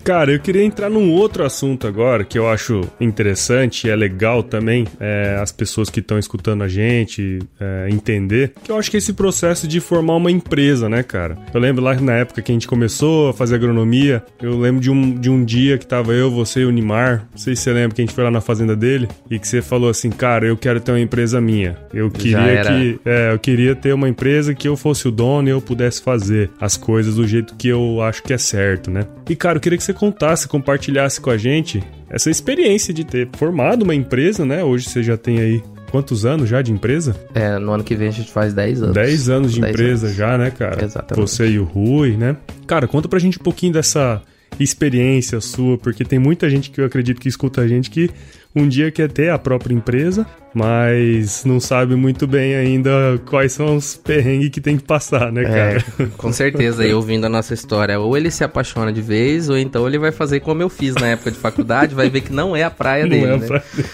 Cara, 0.04 0.32
eu 0.32 0.40
queria 0.40 0.64
entrar 0.64 0.90
num 0.90 1.12
outro 1.12 1.46
assunto 1.46 1.86
agora 1.86 2.24
que 2.24 2.38
eu 2.38 2.50
acho 2.50 2.82
interessante 3.00 3.86
e 3.86 3.90
é 3.90 3.96
legal 3.96 4.42
também 4.42 4.88
é, 5.00 5.38
as 5.40 5.52
pessoas 5.52 5.90
que 5.90 6.00
estão 6.00 6.18
escutando 6.18 6.64
a 6.64 6.68
gente 6.68 7.40
é, 7.60 7.88
entender. 7.90 8.54
Que 8.64 8.72
eu 8.72 8.78
acho 8.78 8.90
que 8.90 8.98
esse 8.98 9.14
processo 9.14 9.68
de 9.68 9.80
formar 9.80 10.16
uma 10.16 10.32
empresa, 10.32 10.90
né, 10.90 11.04
cara? 11.04 11.38
Eu 11.54 11.60
lembro 11.60 11.84
lá 11.84 11.94
na 11.96 12.14
época 12.14 12.42
que 12.42 12.52
a 12.52 12.56
gente 12.56 12.68
começou 12.68 13.30
a 13.30 13.34
fazer 13.34 13.56
agronomia, 13.56 14.24
eu 14.42 14.58
lembro 14.58 14.82
de 14.82 14.90
um, 14.90 15.14
de 15.14 15.30
um 15.30 15.46
dia 15.46 15.78
que 15.78 15.86
tava 15.86 16.14
eu, 16.14 16.32
você 16.32 16.62
e 16.62 16.66
o 16.66 16.72
Nimar. 16.72 17.28
Não 17.32 17.38
sei 17.38 17.56
se 17.56 17.64
você 17.64 17.74
lembra 17.74 17.96
que 17.96 18.02
a 18.02 18.06
gente 18.06 18.16
foi 18.16 18.24
lá 18.24 18.32
na 18.32 18.42
fazenda 18.42 18.76
dele 18.76 19.08
e 19.30 19.38
que 19.38 19.48
você 19.48 19.62
falou 19.62 19.90
assim, 19.90 20.10
cara, 20.10 20.48
eu 20.48 20.58
quero 20.58 20.80
ter 20.80 20.92
uma 20.92 21.00
empresa 21.00 21.40
minha. 21.40 21.78
Eu 21.94 22.10
queria 22.10 22.64
que. 22.64 23.00
É, 23.06 23.34
eu 23.34 23.40
queria 23.40 23.76
ter 23.76 23.94
uma 23.94 24.10
empresa 24.10 24.54
que 24.56 24.68
eu 24.68 24.76
fosse 24.76 25.08
o 25.08 25.12
dono 25.12 25.48
e 25.48 25.52
eu 25.52 25.62
pudesse 25.62 26.02
fazer 26.02 26.50
as 26.60 26.76
coisas 26.76 27.16
do 27.16 27.28
jeito 27.28 27.56
que 27.56 27.68
eu 27.68 28.02
acho 28.02 28.24
que 28.24 28.34
é 28.34 28.38
certo, 28.38 28.90
né? 28.90 29.06
E, 29.30 29.36
cara, 29.36 29.58
eu 29.58 29.62
queria 29.62 29.78
que 29.78 29.84
você 29.84 29.91
você 29.92 29.94
contasse, 29.94 30.48
compartilhasse 30.48 31.20
com 31.20 31.30
a 31.30 31.38
gente 31.38 31.84
essa 32.10 32.30
experiência 32.30 32.94
de 32.94 33.04
ter 33.04 33.30
formado 33.34 33.84
uma 33.84 33.94
empresa, 33.94 34.46
né? 34.46 34.64
Hoje 34.64 34.90
você 34.90 35.04
já 35.04 35.18
tem 35.18 35.40
aí 35.40 35.64
quantos 35.90 36.26
anos 36.26 36.50
já 36.50 36.62
de 36.62 36.72
empresa? 36.72 37.16
É, 37.34 37.60
no 37.60 37.72
ano 37.72 37.84
que 37.84 37.96
vem 37.96 38.08
a 38.08 38.12
gente 38.12 38.32
faz 38.32 38.54
10 38.54 38.84
anos. 38.84 38.96
10 38.96 39.30
anos 39.30 39.54
de 39.54 39.62
10 39.62 39.74
empresa 39.74 40.06
anos. 40.08 40.18
já, 40.18 40.38
né, 40.38 40.52
cara? 40.52 40.84
Exatamente. 40.84 41.30
Você 41.30 41.48
e 41.48 41.60
o 41.60 41.64
Rui, 41.64 42.18
né? 42.18 42.38
Cara, 42.66 42.88
conta 42.88 43.08
pra 43.08 43.20
gente 43.20 43.38
um 43.40 43.44
pouquinho 43.44 43.74
dessa 43.74 44.22
experiência 44.60 45.40
sua, 45.42 45.78
porque 45.78 46.04
tem 46.04 46.20
muita 46.20 46.50
gente 46.50 46.70
que 46.70 46.80
eu 46.82 46.86
acredito 46.86 47.20
que 47.20 47.28
escuta 47.28 47.62
a 47.62 47.68
gente 47.68 47.90
que 47.90 48.10
um 48.54 48.68
dia 48.68 48.92
quer 48.92 49.10
ter 49.10 49.30
a 49.30 49.40
própria 49.40 49.74
empresa, 49.74 50.28
mas 50.54 51.46
não 51.46 51.60
sabe 51.60 51.96
muito 51.96 52.28
bem 52.28 52.54
ainda 52.56 52.92
quais 53.26 53.54
são 53.54 53.78
os 53.78 53.96
perrengues 53.96 54.50
que 54.50 54.60
tem 54.60 54.78
que 54.78 54.84
passar, 54.84 55.32
né, 55.32 55.44
é, 55.44 55.46
cara? 55.46 55.86
É, 56.00 56.06
com 56.18 56.34
certeza, 56.34 56.86
e 56.86 56.94
ouvindo 56.94 57.26
a 57.26 57.30
nossa 57.30 57.54
história, 57.54 57.98
ou 58.00 58.18
ele 58.18 58.30
se 58.30 58.44
apaixona 58.44 58.92
de 58.92 59.02
vez, 59.02 59.50
ou 59.50 59.58
então 59.58 59.88
ele 59.88 59.98
vai 59.98 60.12
fazer 60.12 60.42
como 60.42 60.62
eu 60.62 60.70
fiz 60.70 60.96
na 60.96 61.08
época 61.08 61.32
de 61.32 61.38
faculdade, 61.38 61.96
vai 61.96 62.10
ver 62.10 62.22
que 62.22 62.34
não 62.34 62.56
é 62.56 62.64
a 62.64 62.70
praia 62.70 63.04
não 63.08 63.10
dele, 63.10 63.26
é 63.26 63.34
a 63.34 63.38
né? 63.38 63.48
praia 63.48 63.64
dele. 63.74 63.90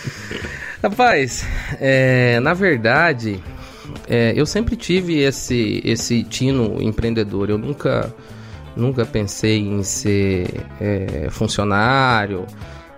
Rapaz, 0.82 1.46
é, 1.80 2.40
na 2.40 2.54
verdade, 2.54 3.40
é, 4.08 4.34
eu 4.36 4.46
sempre 4.46 4.76
tive 4.76 5.20
esse, 5.20 5.82
esse 5.84 6.24
tino 6.24 6.82
empreendedor. 6.82 7.50
Eu 7.50 7.58
nunca, 7.58 8.14
nunca 8.78 9.06
pensei 9.06 9.60
em 9.60 9.84
ser 9.84 10.66
é, 10.80 11.28
funcionário. 11.30 12.46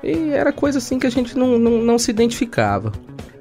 E 0.03 0.29
era 0.31 0.51
coisa 0.51 0.77
assim 0.77 0.99
que 0.99 1.07
a 1.07 1.09
gente 1.09 1.37
não, 1.37 1.57
não, 1.57 1.81
não 1.81 1.97
se 1.97 2.11
identificava. 2.11 2.91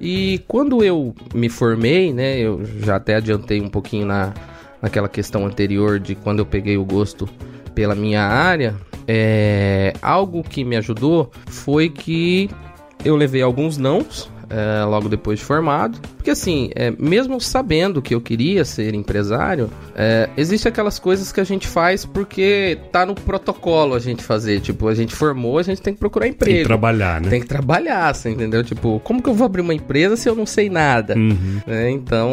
E 0.01 0.43
quando 0.47 0.83
eu 0.83 1.15
me 1.35 1.49
formei, 1.49 2.13
né, 2.13 2.39
eu 2.39 2.65
já 2.81 2.97
até 2.97 3.17
adiantei 3.17 3.61
um 3.61 3.69
pouquinho 3.69 4.07
na, 4.07 4.33
naquela 4.81 5.09
questão 5.09 5.45
anterior 5.45 5.99
de 5.99 6.15
quando 6.15 6.39
eu 6.39 6.47
peguei 6.47 6.77
o 6.77 6.85
gosto 6.85 7.29
pela 7.75 7.95
minha 7.95 8.23
área, 8.23 8.75
é, 9.07 9.93
algo 10.01 10.43
que 10.43 10.65
me 10.65 10.77
ajudou 10.77 11.31
foi 11.47 11.89
que 11.89 12.51
eu 13.05 13.17
levei 13.17 13.43
alguns 13.43 13.77
nãos 13.77 14.31
é, 14.51 14.85
logo 14.85 15.09
depois 15.09 15.39
de 15.39 15.45
formado. 15.45 15.99
Porque 16.17 16.31
assim, 16.31 16.71
é, 16.75 16.91
mesmo 16.99 17.41
sabendo 17.41 18.03
que 18.03 18.15
eu 18.15 18.21
queria 18.21 18.65
ser 18.65 18.95
empresário, 18.95 19.71
é, 19.95 20.29
existe 20.37 20.67
aquelas 20.67 20.99
coisas 20.99 21.31
que 21.31 21.41
a 21.41 21.45
gente 21.45 21.67
faz 21.67 22.05
porque 22.05 22.79
tá 22.91 23.05
no 23.05 23.15
protocolo 23.15 23.95
a 23.95 23.99
gente 23.99 24.23
fazer. 24.23 24.61
Tipo, 24.61 24.89
a 24.89 24.95
gente 24.95 25.15
formou, 25.15 25.59
a 25.59 25.63
gente 25.63 25.81
tem 25.81 25.95
que 25.95 26.01
procurar 26.01 26.27
emprego. 26.27 26.55
Tem 26.55 26.63
que 26.63 26.69
trabalhar, 26.69 27.21
né? 27.21 27.29
Tem 27.29 27.41
que 27.41 27.47
trabalhar, 27.47 28.15
você 28.15 28.31
entendeu? 28.31 28.65
Tipo, 28.65 29.01
como 29.05 29.23
que 29.23 29.29
eu 29.29 29.35
vou 29.35 29.47
abrir 29.47 29.61
uma 29.61 29.75
empresa 29.75 30.17
se 30.17 30.29
eu 30.29 30.35
não 30.35 30.47
sei 30.47 30.69
nada? 30.69 31.17
Uhum. 31.17 31.61
É, 31.67 31.91
então, 31.91 32.33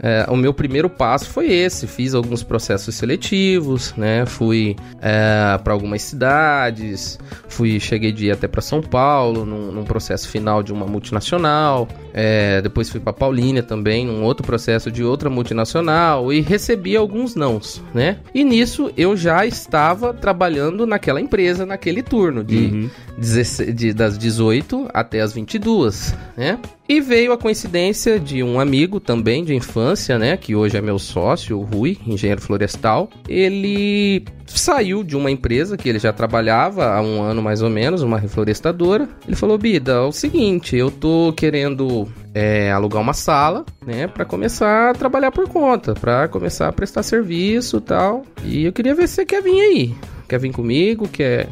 é, 0.00 0.26
o 0.28 0.36
meu 0.36 0.54
primeiro 0.54 0.88
passo 0.88 1.28
foi 1.30 1.52
esse. 1.52 1.86
Fiz 1.86 2.14
alguns 2.14 2.42
processos 2.42 2.94
seletivos, 2.94 3.94
né? 3.96 4.24
Fui 4.26 4.76
é, 5.00 5.58
para 5.62 5.72
algumas 5.72 6.02
cidades, 6.02 7.18
fui, 7.48 7.78
cheguei 7.80 8.12
de 8.12 8.26
ir 8.26 8.30
até 8.30 8.46
para 8.46 8.60
São 8.60 8.80
Paulo, 8.80 9.44
num, 9.44 9.72
num 9.72 9.84
processo 9.84 10.28
final 10.28 10.62
de 10.62 10.72
uma 10.72 10.86
multinacional 10.86 11.23
multinacional. 11.24 11.88
É, 12.12 12.62
depois 12.62 12.88
fui 12.88 13.00
para 13.00 13.12
Paulínia 13.12 13.62
também, 13.62 14.06
num 14.06 14.22
outro 14.22 14.46
processo 14.46 14.90
de 14.90 15.02
outra 15.02 15.28
multinacional 15.28 16.32
e 16.32 16.40
recebi 16.40 16.96
alguns 16.96 17.34
nãos, 17.34 17.82
né? 17.92 18.18
E 18.32 18.44
nisso 18.44 18.92
eu 18.96 19.16
já 19.16 19.44
estava 19.44 20.14
trabalhando 20.14 20.86
naquela 20.86 21.20
empresa, 21.20 21.66
naquele 21.66 22.02
turno 22.02 22.44
de, 22.44 22.56
uhum. 22.56 22.90
16, 23.18 23.74
de 23.74 23.92
das 23.92 24.16
18 24.16 24.88
até 24.94 25.20
as 25.20 25.32
22, 25.32 26.14
né? 26.36 26.58
E 26.86 27.00
veio 27.00 27.32
a 27.32 27.38
coincidência 27.38 28.20
de 28.20 28.42
um 28.42 28.60
amigo 28.60 29.00
também 29.00 29.42
de 29.42 29.54
infância, 29.54 30.18
né, 30.18 30.36
que 30.36 30.54
hoje 30.54 30.76
é 30.76 30.82
meu 30.82 30.98
sócio, 30.98 31.58
o 31.58 31.62
Rui, 31.62 31.96
engenheiro 32.06 32.42
florestal. 32.42 33.08
Ele 33.26 34.22
saiu 34.46 35.02
de 35.02 35.16
uma 35.16 35.30
empresa 35.30 35.78
que 35.78 35.88
ele 35.88 35.98
já 35.98 36.12
trabalhava 36.12 36.94
há 36.94 37.00
um 37.00 37.22
ano 37.22 37.42
mais 37.42 37.62
ou 37.62 37.70
menos, 37.70 38.02
uma 38.02 38.18
reflorestadora. 38.18 39.08
Ele 39.26 39.34
falou: 39.34 39.56
Bida, 39.56 39.92
é 39.92 40.00
o 40.00 40.12
seguinte, 40.12 40.76
eu 40.76 40.90
tô 40.90 41.32
querendo 41.34 42.06
é, 42.34 42.70
alugar 42.70 43.00
uma 43.00 43.14
sala, 43.14 43.64
né, 43.86 44.06
para 44.06 44.26
começar 44.26 44.90
a 44.90 44.94
trabalhar 44.94 45.32
por 45.32 45.48
conta, 45.48 45.94
para 45.94 46.28
começar 46.28 46.68
a 46.68 46.72
prestar 46.72 47.02
serviço, 47.02 47.80
tal. 47.80 48.24
E 48.44 48.66
eu 48.66 48.72
queria 48.74 48.94
ver 48.94 49.08
se 49.08 49.14
você 49.14 49.24
quer 49.24 49.42
vir 49.42 49.58
aí. 49.58 49.94
Quer 50.28 50.38
vir 50.38 50.52
comigo? 50.52 51.08
Quer 51.08 51.48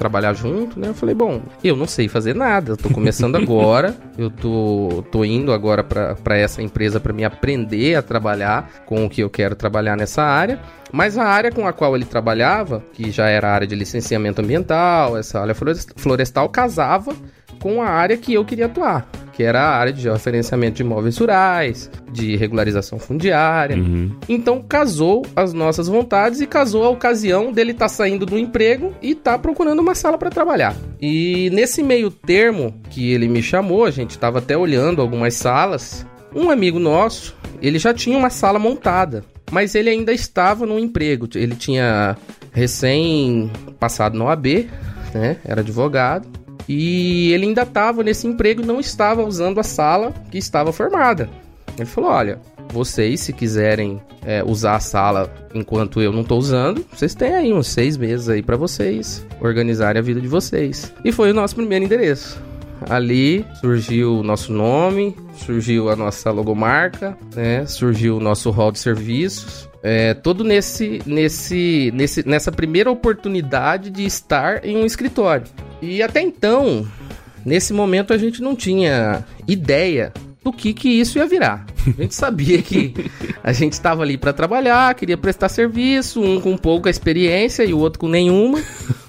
trabalhar 0.00 0.32
junto, 0.32 0.80
né? 0.80 0.88
Eu 0.88 0.94
falei, 0.94 1.14
bom, 1.14 1.42
eu 1.62 1.76
não 1.76 1.86
sei 1.86 2.08
fazer 2.08 2.34
nada, 2.34 2.72
eu 2.72 2.76
tô 2.78 2.88
começando 2.88 3.36
agora, 3.36 3.94
eu 4.16 4.30
tô, 4.30 5.04
tô 5.12 5.22
indo 5.26 5.52
agora 5.52 5.84
para 5.84 6.38
essa 6.38 6.62
empresa 6.62 6.98
para 6.98 7.12
me 7.12 7.22
aprender 7.22 7.96
a 7.96 8.02
trabalhar 8.02 8.82
com 8.86 9.04
o 9.04 9.10
que 9.10 9.20
eu 9.22 9.28
quero 9.28 9.54
trabalhar 9.54 9.98
nessa 9.98 10.22
área. 10.22 10.58
Mas 10.90 11.18
a 11.18 11.24
área 11.24 11.52
com 11.52 11.66
a 11.66 11.72
qual 11.72 11.94
ele 11.94 12.06
trabalhava, 12.06 12.82
que 12.94 13.10
já 13.10 13.28
era 13.28 13.48
a 13.48 13.52
área 13.52 13.66
de 13.66 13.74
licenciamento 13.74 14.40
ambiental, 14.40 15.18
essa 15.18 15.38
área 15.38 15.54
florestal, 15.54 16.48
casava 16.48 17.14
com 17.60 17.82
a 17.82 17.88
área 17.88 18.16
que 18.16 18.34
eu 18.34 18.44
queria 18.44 18.66
atuar 18.66 19.08
que 19.40 19.44
era 19.44 19.62
a 19.62 19.76
área 19.78 19.90
de 19.90 20.02
georreferenciamento 20.02 20.76
de 20.76 20.82
imóveis 20.82 21.16
rurais, 21.16 21.90
de 22.12 22.36
regularização 22.36 22.98
fundiária. 22.98 23.74
Uhum. 23.74 24.14
Então 24.28 24.60
casou 24.60 25.24
as 25.34 25.54
nossas 25.54 25.88
vontades 25.88 26.42
e 26.42 26.46
casou 26.46 26.84
a 26.84 26.90
ocasião 26.90 27.50
dele 27.50 27.70
estar 27.70 27.86
tá 27.86 27.88
saindo 27.88 28.26
do 28.26 28.38
emprego 28.38 28.94
e 29.00 29.12
estar 29.12 29.32
tá 29.32 29.38
procurando 29.38 29.80
uma 29.80 29.94
sala 29.94 30.18
para 30.18 30.28
trabalhar. 30.28 30.76
E 31.00 31.48
nesse 31.54 31.82
meio 31.82 32.10
termo 32.10 32.74
que 32.90 33.14
ele 33.14 33.28
me 33.28 33.42
chamou, 33.42 33.86
a 33.86 33.90
gente 33.90 34.10
estava 34.10 34.40
até 34.40 34.58
olhando 34.58 35.00
algumas 35.00 35.32
salas. 35.32 36.04
Um 36.36 36.50
amigo 36.50 36.78
nosso, 36.78 37.34
ele 37.62 37.78
já 37.78 37.94
tinha 37.94 38.18
uma 38.18 38.28
sala 38.28 38.58
montada, 38.58 39.24
mas 39.50 39.74
ele 39.74 39.88
ainda 39.88 40.12
estava 40.12 40.66
no 40.66 40.78
emprego. 40.78 41.26
Ele 41.34 41.56
tinha 41.56 42.14
recém 42.52 43.50
passado 43.78 44.18
no 44.18 44.28
AB, 44.28 44.68
né? 45.14 45.38
Era 45.46 45.62
advogado 45.62 46.28
e 46.72 47.32
ele 47.32 47.46
ainda 47.46 47.62
estava 47.62 48.04
nesse 48.04 48.28
emprego 48.28 48.62
e 48.62 48.64
não 48.64 48.78
estava 48.78 49.24
usando 49.24 49.58
a 49.58 49.62
sala 49.64 50.14
que 50.30 50.38
estava 50.38 50.72
formada. 50.72 51.28
Ele 51.76 51.84
falou: 51.84 52.10
Olha, 52.10 52.38
vocês, 52.68 53.22
se 53.22 53.32
quiserem 53.32 54.00
é, 54.24 54.44
usar 54.44 54.76
a 54.76 54.80
sala 54.80 55.34
enquanto 55.52 56.00
eu 56.00 56.12
não 56.12 56.20
estou 56.20 56.38
usando, 56.38 56.86
vocês 56.92 57.12
têm 57.12 57.34
aí 57.34 57.52
uns 57.52 57.66
seis 57.66 57.96
meses 57.96 58.28
aí 58.28 58.40
para 58.40 58.56
vocês 58.56 59.26
organizarem 59.40 59.98
a 59.98 60.02
vida 60.02 60.20
de 60.20 60.28
vocês. 60.28 60.94
E 61.04 61.10
foi 61.10 61.32
o 61.32 61.34
nosso 61.34 61.56
primeiro 61.56 61.84
endereço. 61.84 62.40
Ali 62.88 63.44
surgiu 63.60 64.20
o 64.20 64.22
nosso 64.22 64.52
nome, 64.52 65.16
surgiu 65.44 65.90
a 65.90 65.96
nossa 65.96 66.30
logomarca, 66.30 67.18
né? 67.34 67.66
surgiu 67.66 68.18
o 68.18 68.20
nosso 68.20 68.48
hall 68.50 68.70
de 68.70 68.78
serviços. 68.78 69.68
É, 69.82 70.14
todo 70.14 70.44
nesse, 70.44 71.02
nesse, 71.04 71.90
nesse, 71.96 72.26
nessa 72.28 72.52
primeira 72.52 72.92
oportunidade 72.92 73.90
de 73.90 74.04
estar 74.04 74.64
em 74.64 74.76
um 74.76 74.86
escritório. 74.86 75.44
E 75.82 76.02
até 76.02 76.20
então, 76.20 76.86
nesse 77.44 77.72
momento, 77.72 78.12
a 78.12 78.18
gente 78.18 78.42
não 78.42 78.54
tinha 78.54 79.24
ideia 79.46 80.12
do 80.42 80.52
que, 80.52 80.72
que 80.72 80.88
isso 80.88 81.18
ia 81.18 81.26
virar. 81.26 81.66
A 81.86 82.02
gente 82.02 82.14
sabia 82.14 82.62
que 82.62 82.94
a 83.42 83.52
gente 83.52 83.74
estava 83.74 84.02
ali 84.02 84.16
para 84.16 84.32
trabalhar, 84.32 84.94
queria 84.94 85.16
prestar 85.16 85.48
serviço, 85.48 86.20
um 86.20 86.40
com 86.40 86.56
pouca 86.56 86.88
experiência 86.88 87.62
e 87.64 87.72
o 87.72 87.78
outro 87.78 88.00
com 88.00 88.08
nenhuma, 88.08 88.60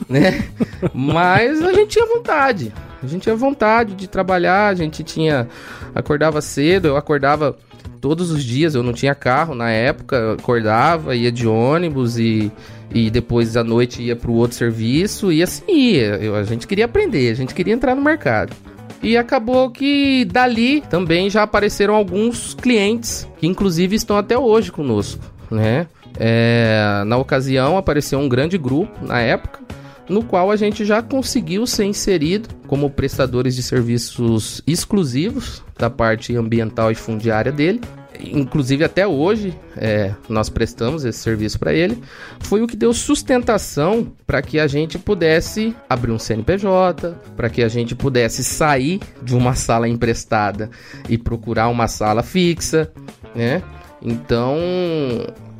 né? 0.09 0.45
Mas 0.93 1.61
a 1.61 1.73
gente 1.73 1.89
tinha 1.89 2.05
vontade. 2.05 2.73
A 3.01 3.07
gente 3.07 3.23
tinha 3.23 3.35
vontade 3.35 3.95
de 3.95 4.07
trabalhar, 4.07 4.67
a 4.67 4.75
gente 4.75 5.03
tinha 5.03 5.47
acordava 5.95 6.41
cedo, 6.41 6.87
eu 6.87 6.97
acordava 6.97 7.57
todos 7.99 8.31
os 8.31 8.43
dias, 8.43 8.75
eu 8.75 8.83
não 8.83 8.93
tinha 8.93 9.15
carro 9.15 9.55
na 9.55 9.69
época, 9.69 10.33
acordava, 10.33 11.15
ia 11.15 11.31
de 11.31 11.47
ônibus 11.47 12.17
e, 12.17 12.51
e 12.93 13.09
depois 13.09 13.55
à 13.55 13.63
noite 13.63 14.01
ia 14.01 14.15
para 14.15 14.29
o 14.29 14.35
outro 14.35 14.57
serviço 14.57 15.31
e 15.31 15.41
assim 15.41 15.63
ia. 15.67 16.15
Eu, 16.17 16.35
a 16.35 16.43
gente 16.43 16.67
queria 16.67 16.85
aprender, 16.85 17.31
a 17.31 17.35
gente 17.35 17.53
queria 17.53 17.73
entrar 17.73 17.95
no 17.95 18.01
mercado. 18.01 18.53
E 19.01 19.17
acabou 19.17 19.71
que 19.71 20.25
dali 20.25 20.81
também 20.81 21.29
já 21.29 21.43
apareceram 21.43 21.95
alguns 21.95 22.53
clientes 22.53 23.27
que 23.37 23.47
inclusive 23.47 23.95
estão 23.95 24.17
até 24.17 24.37
hoje 24.37 24.71
conosco, 24.71 25.23
né? 25.49 25.87
É, 26.19 27.03
na 27.07 27.17
ocasião 27.17 27.77
apareceu 27.77 28.19
um 28.19 28.27
grande 28.27 28.57
grupo 28.57 29.05
na 29.05 29.21
época 29.21 29.61
no 30.11 30.23
qual 30.23 30.51
a 30.51 30.55
gente 30.55 30.83
já 30.83 31.01
conseguiu 31.01 31.65
ser 31.65 31.85
inserido 31.85 32.49
como 32.67 32.89
prestadores 32.89 33.55
de 33.55 33.63
serviços 33.63 34.61
exclusivos 34.67 35.63
da 35.77 35.89
parte 35.89 36.35
ambiental 36.35 36.91
e 36.91 36.95
fundiária 36.95 37.51
dele. 37.51 37.81
Inclusive 38.23 38.83
até 38.83 39.07
hoje 39.07 39.57
é, 39.77 40.13
nós 40.29 40.49
prestamos 40.49 41.05
esse 41.05 41.19
serviço 41.19 41.59
para 41.59 41.73
ele. 41.73 42.01
Foi 42.41 42.61
o 42.61 42.67
que 42.67 42.75
deu 42.75 42.93
sustentação 42.93 44.11
para 44.25 44.41
que 44.41 44.59
a 44.59 44.67
gente 44.67 44.97
pudesse 44.99 45.75
abrir 45.89 46.11
um 46.11 46.19
CNPJ, 46.19 47.15
para 47.35 47.49
que 47.49 47.63
a 47.63 47.67
gente 47.67 47.95
pudesse 47.95 48.43
sair 48.43 48.99
de 49.21 49.35
uma 49.35 49.55
sala 49.55 49.87
emprestada 49.87 50.69
e 51.09 51.17
procurar 51.17 51.67
uma 51.69 51.87
sala 51.87 52.23
fixa, 52.23 52.91
né? 53.35 53.61
Então 54.01 54.57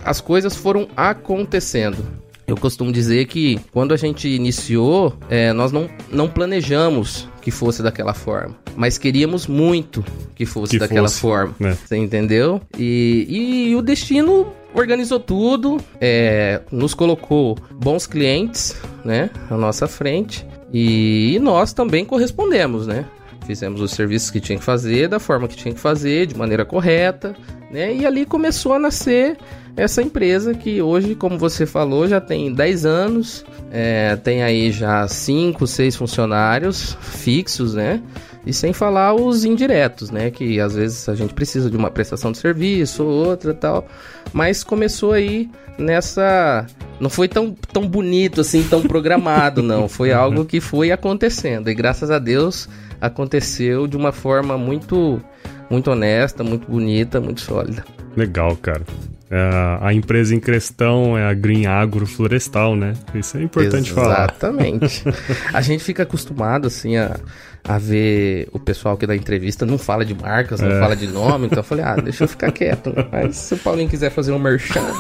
as 0.04 0.20
coisas 0.20 0.56
foram 0.56 0.88
acontecendo. 0.96 2.22
Eu 2.48 2.58
costumo 2.58 2.92
dizer 2.92 3.28
que 3.28 3.60
quando 3.72 3.94
a 3.94 3.98
gente 3.98 4.28
iniciou, 4.28 5.16
é, 5.30 5.54
nós 5.54 5.72
não, 5.72 5.90
não 6.12 6.28
planejamos 6.28 7.30
que 7.42 7.52
fosse 7.52 7.82
daquela 7.82 8.14
forma, 8.14 8.56
mas 8.76 8.98
queríamos 8.98 9.48
muito 9.48 10.04
que 10.36 10.46
fosse 10.46 10.72
que 10.72 10.80
daquela 10.80 11.08
fosse, 11.08 11.20
forma. 11.20 11.56
Né? 11.60 11.78
Você 11.86 11.98
entendeu? 11.98 12.62
E, 12.78 13.68
e 13.70 13.76
o 13.76 13.82
destino 13.82 14.48
organizou 14.74 15.20
tudo, 15.20 15.78
é, 16.00 16.62
nos 16.72 16.94
colocou 16.94 17.58
bons 17.74 18.08
clientes, 18.08 18.76
né, 19.04 19.30
à 19.50 19.58
nossa 19.58 19.88
frente 19.88 20.46
e, 20.72 21.36
e 21.36 21.40
nós 21.40 21.74
também 21.74 22.06
correspondemos, 22.06 22.88
né? 22.88 23.06
Fizemos 23.52 23.82
os 23.82 23.92
serviços 23.92 24.32
que 24.32 24.40
tinha 24.40 24.58
que 24.58 24.64
fazer, 24.64 25.10
da 25.10 25.20
forma 25.20 25.46
que 25.46 25.58
tinha 25.58 25.74
que 25.74 25.80
fazer, 25.80 26.26
de 26.26 26.38
maneira 26.38 26.64
correta, 26.64 27.36
né? 27.70 27.94
E 27.94 28.06
ali 28.06 28.26
começou 28.26 28.72
a 28.72 28.80
nascer 28.80 29.38
essa 29.76 30.02
empresa 30.02 30.54
que 30.54 30.82
hoje, 30.82 31.16
como 31.16 31.38
você 31.38 31.66
falou, 31.66 32.08
já 32.08 32.22
tem 32.22 32.54
10 32.54 32.86
anos, 32.86 33.44
é, 33.70 34.16
tem 34.16 34.42
aí 34.42 34.72
já 34.72 35.06
5, 35.06 35.68
6 35.68 35.98
funcionários 35.98 36.98
fixos, 37.02 37.74
né? 37.74 38.02
E 38.46 38.54
sem 38.54 38.72
falar 38.72 39.14
os 39.16 39.44
indiretos, 39.44 40.10
né? 40.10 40.32
Que 40.32 40.58
às 40.62 40.74
vezes 40.74 41.10
a 41.10 41.14
gente 41.14 41.34
precisa 41.34 41.70
de 41.70 41.76
uma 41.76 41.92
prestação 41.92 42.32
de 42.32 42.38
serviço 42.38 43.04
ou 43.04 43.28
outra 43.28 43.54
tal. 43.54 43.86
Mas 44.32 44.64
começou 44.64 45.12
aí 45.12 45.50
nessa. 45.78 46.66
Não 47.02 47.10
foi 47.10 47.28
tão, 47.28 47.54
tão 47.74 47.86
bonito 47.86 48.40
assim, 48.40 48.64
tão 48.64 48.82
programado, 48.82 49.62
não. 49.62 49.90
Foi 49.90 50.14
algo 50.14 50.46
que 50.46 50.62
foi 50.62 50.90
acontecendo. 50.90 51.70
E 51.70 51.74
graças 51.76 52.10
a 52.10 52.18
Deus 52.18 52.70
aconteceu 53.02 53.88
de 53.88 53.98
uma 53.98 54.12
forma 54.12 54.58
muito 54.58 55.22
muito 55.70 55.90
honesta, 55.90 56.44
muito 56.44 56.70
bonita, 56.70 57.20
muito 57.20 57.42
sólida. 57.42 57.84
Legal, 58.16 58.56
cara. 58.58 58.84
É, 59.30 59.78
a 59.80 59.94
empresa 59.94 60.36
em 60.36 60.42
questão 60.42 61.18
é 61.18 61.26
a 61.26 61.34
Green 61.34 61.66
Agro 61.66 62.06
Florestal, 62.06 62.76
né? 62.76 62.94
Isso 63.16 63.38
é 63.38 63.44
importante 63.44 63.90
Exatamente. 63.90 63.94
falar. 63.94 64.30
Exatamente. 64.30 65.04
a 65.56 65.62
gente 65.62 65.82
fica 65.82 66.04
acostumado, 66.04 66.68
assim, 66.68 66.98
a, 66.98 67.18
a 67.64 67.78
ver 67.78 68.50
o 68.52 68.60
pessoal 68.60 68.98
que 68.98 69.08
dá 69.08 69.16
entrevista 69.16 69.66
não 69.66 69.78
fala 69.78 70.04
de 70.04 70.14
marcas, 70.14 70.60
não 70.60 70.70
é. 70.70 70.80
fala 70.80 70.98
de 70.98 71.08
nome, 71.08 71.46
então 71.46 71.60
eu 71.60 71.64
falei, 71.64 71.86
ah, 71.86 71.96
deixa 71.96 72.26
eu 72.26 72.28
ficar 72.28 72.52
quieto. 72.52 72.94
Mas 73.10 73.38
se 73.38 73.54
o 73.54 73.58
Paulinho 73.58 73.90
quiser 73.90 74.12
fazer 74.12 74.34
um 74.34 74.40
merchan. 74.40 74.82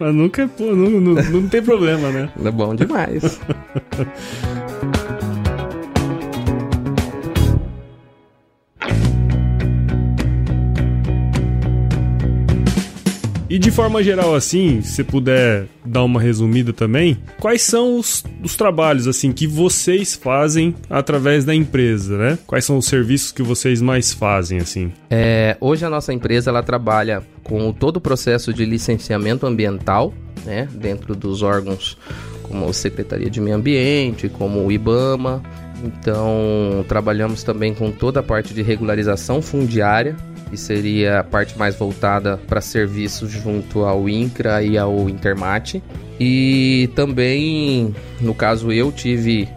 Mas 0.00 0.12
nunca, 0.12 0.42
é, 0.42 0.48
pô, 0.48 0.64
não, 0.64 0.90
não, 0.90 1.14
não 1.22 1.48
tem 1.48 1.62
problema, 1.62 2.10
né? 2.10 2.28
É 2.44 2.50
bom 2.50 2.74
demais. 2.74 3.40
E 13.50 13.58
de 13.58 13.70
forma 13.70 14.02
geral, 14.02 14.34
assim, 14.34 14.82
se 14.82 15.02
puder 15.02 15.66
dar 15.84 16.04
uma 16.04 16.20
resumida 16.20 16.72
também, 16.72 17.16
quais 17.40 17.62
são 17.62 17.98
os, 17.98 18.22
os, 18.42 18.56
trabalhos, 18.56 19.08
assim, 19.08 19.32
que 19.32 19.46
vocês 19.46 20.14
fazem 20.14 20.74
através 20.90 21.46
da 21.46 21.54
empresa, 21.54 22.18
né? 22.18 22.38
Quais 22.46 22.66
são 22.66 22.76
os 22.76 22.86
serviços 22.86 23.32
que 23.32 23.42
vocês 23.42 23.80
mais 23.80 24.12
fazem, 24.12 24.58
assim? 24.58 24.92
É, 25.10 25.56
hoje 25.60 25.84
a 25.84 25.90
nossa 25.90 26.12
empresa, 26.12 26.50
ela 26.50 26.62
trabalha 26.62 27.22
com 27.42 27.72
todo 27.72 27.96
o 27.96 28.00
processo 28.00 28.52
de 28.52 28.66
licenciamento 28.66 29.46
ambiental, 29.46 30.12
né? 30.44 30.68
Dentro 30.74 31.14
dos 31.14 31.42
órgãos 31.42 31.96
como 32.42 32.68
a 32.68 32.72
Secretaria 32.72 33.28
de 33.28 33.40
Meio 33.40 33.56
Ambiente, 33.56 34.28
como 34.28 34.64
o 34.64 34.72
IBAMA, 34.72 35.42
então, 35.82 36.84
trabalhamos 36.88 37.42
também 37.42 37.72
com 37.72 37.90
toda 37.90 38.20
a 38.20 38.22
parte 38.22 38.52
de 38.52 38.62
regularização 38.62 39.40
fundiária, 39.40 40.16
que 40.48 40.56
seria 40.56 41.20
a 41.20 41.24
parte 41.24 41.58
mais 41.58 41.76
voltada 41.76 42.38
para 42.46 42.60
serviços 42.60 43.30
junto 43.30 43.84
ao 43.84 44.08
INCRA 44.08 44.62
e 44.62 44.76
ao 44.78 45.08
Intermate. 45.08 45.82
E 46.18 46.90
também, 46.94 47.94
no 48.20 48.34
caso, 48.34 48.72
eu 48.72 48.90
tive 48.90 49.48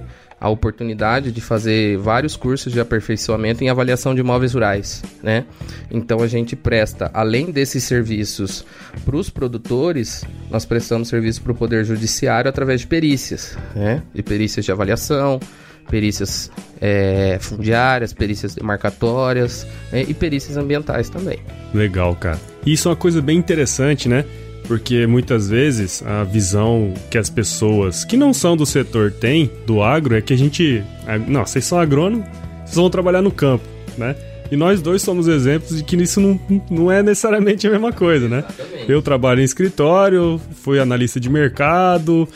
a 0.41 0.49
oportunidade 0.49 1.31
de 1.31 1.39
fazer 1.39 1.99
vários 1.99 2.35
cursos 2.35 2.73
de 2.73 2.79
aperfeiçoamento 2.79 3.63
em 3.63 3.69
avaliação 3.69 4.15
de 4.15 4.21
imóveis 4.21 4.55
rurais, 4.55 5.03
né? 5.21 5.45
Então 5.91 6.19
a 6.19 6.27
gente 6.27 6.55
presta, 6.55 7.11
além 7.13 7.51
desses 7.51 7.83
serviços 7.83 8.65
para 9.05 9.15
os 9.15 9.29
produtores, 9.29 10.25
nós 10.49 10.65
prestamos 10.65 11.09
serviço 11.09 11.43
para 11.43 11.51
o 11.51 11.55
Poder 11.55 11.85
Judiciário 11.85 12.49
através 12.49 12.81
de 12.81 12.87
perícias, 12.87 13.55
né? 13.75 14.01
De 14.15 14.23
perícias 14.23 14.65
de 14.65 14.71
avaliação, 14.71 15.39
perícias 15.89 16.51
é, 16.79 17.37
fundiárias, 17.39 18.13
perícias 18.13 18.55
demarcatórias 18.55 19.67
né, 19.91 20.03
e 20.07 20.13
perícias 20.13 20.57
ambientais 20.57 21.09
também. 21.09 21.39
Legal, 21.73 22.15
cara. 22.15 22.39
Isso 22.65 22.87
é 22.87 22.91
uma 22.91 22.95
coisa 22.95 23.21
bem 23.21 23.37
interessante, 23.37 24.07
né? 24.07 24.25
Porque 24.67 25.05
muitas 25.07 25.49
vezes 25.49 26.03
a 26.05 26.23
visão 26.23 26.93
que 27.09 27.17
as 27.17 27.29
pessoas 27.29 28.05
que 28.05 28.15
não 28.15 28.33
são 28.33 28.55
do 28.55 28.65
setor 28.65 29.11
têm 29.11 29.51
do 29.65 29.81
agro 29.81 30.15
é 30.15 30.21
que 30.21 30.33
a 30.33 30.37
gente. 30.37 30.83
Não, 31.27 31.45
vocês 31.45 31.65
são 31.65 31.79
agrônomos, 31.79 32.25
vocês 32.63 32.75
vão 32.75 32.89
trabalhar 32.89 33.21
no 33.21 33.31
campo, 33.31 33.65
né? 33.97 34.15
E 34.51 34.57
nós 34.57 34.81
dois 34.81 35.01
somos 35.01 35.29
exemplos 35.29 35.77
de 35.77 35.81
que 35.81 35.95
isso 35.95 36.19
não, 36.19 36.37
não 36.69 36.91
é 36.91 37.01
necessariamente 37.01 37.65
a 37.65 37.71
mesma 37.71 37.93
coisa, 37.93 38.27
né? 38.27 38.43
Exatamente. 38.49 38.91
Eu 38.91 39.01
trabalho 39.01 39.39
em 39.39 39.45
escritório, 39.45 40.41
fui 40.61 40.77
analista 40.77 41.21
de 41.21 41.29
mercado, 41.29 42.27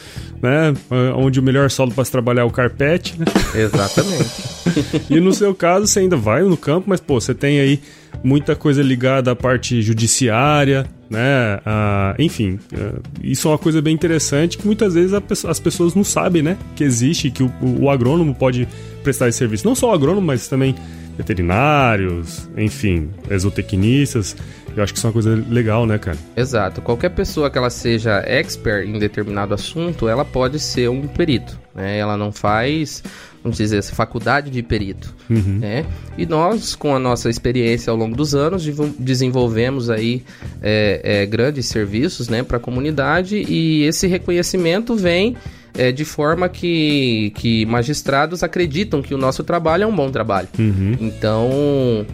né? 0.41 0.73
Onde 1.17 1.41
o 1.41 1.43
melhor 1.43 1.69
solo 1.69 1.91
para 1.91 2.05
se 2.05 2.11
trabalhar 2.11 2.43
é 2.43 2.45
o 2.45 2.51
carpete, 2.51 3.19
né? 3.19 3.25
Exatamente. 3.53 4.31
e 5.11 5.19
no 5.19 5.33
seu 5.33 5.53
caso, 5.53 5.87
você 5.87 5.99
ainda 5.99 6.15
vai 6.15 6.41
no 6.43 6.55
campo, 6.55 6.85
mas, 6.87 7.01
pô, 7.01 7.19
você 7.19 7.33
tem 7.33 7.59
aí 7.59 7.81
muita 8.23 8.55
coisa 8.55 8.81
ligada 8.81 9.31
à 9.31 9.35
parte 9.35 9.81
judiciária, 9.81 10.87
né? 11.09 11.59
Ah, 11.65 12.15
enfim, 12.17 12.57
é, 12.73 12.93
isso 13.23 13.47
é 13.49 13.51
uma 13.51 13.57
coisa 13.57 13.81
bem 13.81 13.93
interessante 13.93 14.57
que 14.57 14.65
muitas 14.65 14.93
vezes 14.93 15.13
as 15.45 15.59
pessoas 15.59 15.93
não 15.93 16.03
sabem, 16.03 16.41
né? 16.41 16.57
Que 16.77 16.83
existe, 16.85 17.29
que 17.29 17.43
o, 17.43 17.51
o 17.61 17.89
agrônomo 17.89 18.33
pode 18.33 18.67
prestar 19.03 19.27
esse 19.27 19.37
serviço. 19.37 19.67
Não 19.67 19.75
só 19.75 19.89
o 19.89 19.93
agrônomo, 19.93 20.25
mas 20.25 20.47
também 20.47 20.75
veterinários, 21.17 22.49
enfim, 22.57 23.09
exotecnistas. 23.29 24.35
Eu 24.75 24.83
acho 24.83 24.91
que 24.91 24.97
isso 24.97 25.07
é 25.07 25.09
uma 25.09 25.13
coisa 25.13 25.45
legal, 25.49 25.85
né, 25.85 25.97
cara? 25.97 26.17
Exato. 26.35 26.81
Qualquer 26.81 27.09
pessoa 27.09 27.49
que 27.49 27.57
ela 27.57 27.69
seja 27.69 28.21
expert 28.25 28.85
em 28.87 28.99
determinado 28.99 29.53
assunto, 29.53 30.09
ela 30.09 30.25
pode 30.25 30.59
ser 30.59 30.89
um 30.89 31.07
perito. 31.07 31.57
Né? 31.73 31.97
Ela 31.97 32.17
não 32.17 32.29
faz, 32.31 33.01
vamos 33.41 33.57
dizer 33.57 33.77
assim, 33.77 33.95
faculdade 33.95 34.51
de 34.51 34.61
perito. 34.61 35.15
Uhum. 35.29 35.59
Né? 35.59 35.85
E 36.17 36.25
nós, 36.25 36.75
com 36.75 36.93
a 36.93 36.99
nossa 36.99 37.29
experiência 37.29 37.89
ao 37.89 37.95
longo 37.95 38.17
dos 38.17 38.35
anos, 38.35 38.67
desenvolvemos 38.99 39.89
aí 39.89 40.23
é, 40.61 41.01
é, 41.03 41.25
grandes 41.25 41.67
serviços 41.67 42.27
né, 42.27 42.43
para 42.43 42.57
a 42.57 42.59
comunidade 42.59 43.37
e 43.47 43.83
esse 43.83 44.07
reconhecimento 44.07 44.93
vem 44.95 45.37
é, 45.77 45.91
de 45.91 46.05
forma 46.05 46.47
que, 46.49 47.31
que 47.35 47.65
magistrados 47.65 48.43
acreditam 48.43 49.01
que 49.01 49.13
o 49.13 49.17
nosso 49.17 49.43
trabalho 49.43 49.83
é 49.83 49.87
um 49.87 49.95
bom 49.95 50.09
trabalho. 50.09 50.47
Uhum. 50.57 50.95
Então, 50.99 51.49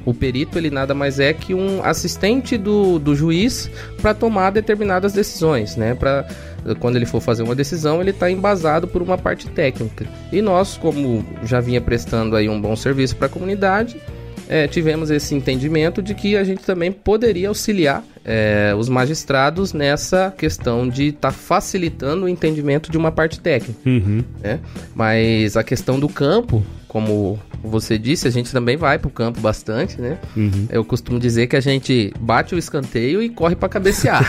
o 0.06 0.14
perito 0.14 0.58
ele 0.58 0.70
nada 0.70 0.94
mais 0.94 1.20
é 1.20 1.34
que 1.34 1.54
um 1.54 1.84
assistente 1.84 2.58
do, 2.58 3.00
do 3.00 3.16
juiz 3.16 3.70
para 4.02 4.14
tomar 4.14 4.52
determinadas 4.52 5.14
decisões, 5.14 5.76
né? 5.76 5.96
Para 5.96 6.26
quando 6.80 6.96
ele 6.96 7.06
for 7.06 7.20
fazer 7.20 7.44
uma 7.44 7.56
decisão, 7.56 8.02
ele 8.02 8.12
está 8.12 8.30
embasado 8.30 8.88
por 8.88 9.02
uma 9.02 9.18
parte 9.18 9.48
técnica. 9.50 10.06
E 10.32 10.42
nós, 10.42 10.78
como 10.78 11.26
já 11.44 11.60
vinha 11.60 11.82
prestando 11.82 12.36
aí 12.36 12.48
um 12.48 12.62
bom 12.62 12.76
serviço 12.76 13.16
para 13.16 13.26
a 13.26 13.30
comunidade, 13.30 14.00
é, 14.52 14.68
tivemos 14.68 15.10
esse 15.10 15.34
entendimento 15.34 16.02
de 16.02 16.14
que 16.14 16.36
a 16.36 16.44
gente 16.44 16.62
também 16.64 16.92
poderia 16.92 17.48
auxiliar 17.48 18.04
é, 18.26 18.76
os 18.78 18.90
magistrados 18.90 19.72
nessa 19.72 20.30
questão 20.38 20.90
de 20.90 21.08
estar 21.08 21.30
tá 21.30 21.32
facilitando 21.32 22.26
o 22.26 22.30
entendimento 22.30 22.92
de 22.92 22.98
uma 22.98 23.14
parte 23.14 23.40
técnica. 23.40 23.80
Uhum. 23.86 24.22
Né? 24.44 24.60
Mas 24.94 25.56
a 25.56 25.64
questão 25.64 25.98
do 25.98 26.10
campo, 26.10 26.62
como 26.92 27.40
você 27.64 27.98
disse, 27.98 28.28
a 28.28 28.32
gente 28.32 28.52
também 28.52 28.76
vai 28.76 29.00
pro 29.00 29.10
campo 29.10 29.40
bastante, 29.40 30.02
né? 30.02 30.18
Uhum. 30.36 30.68
Eu 30.70 30.84
costumo 30.84 31.18
dizer 31.22 31.48
que 31.48 31.56
a 31.56 31.62
gente 31.62 32.14
bate 32.20 32.54
o 32.54 32.58
escanteio 32.58 33.24
e 33.24 33.30
corre 33.30 33.56
para 33.56 33.70
cabecear. 33.70 34.26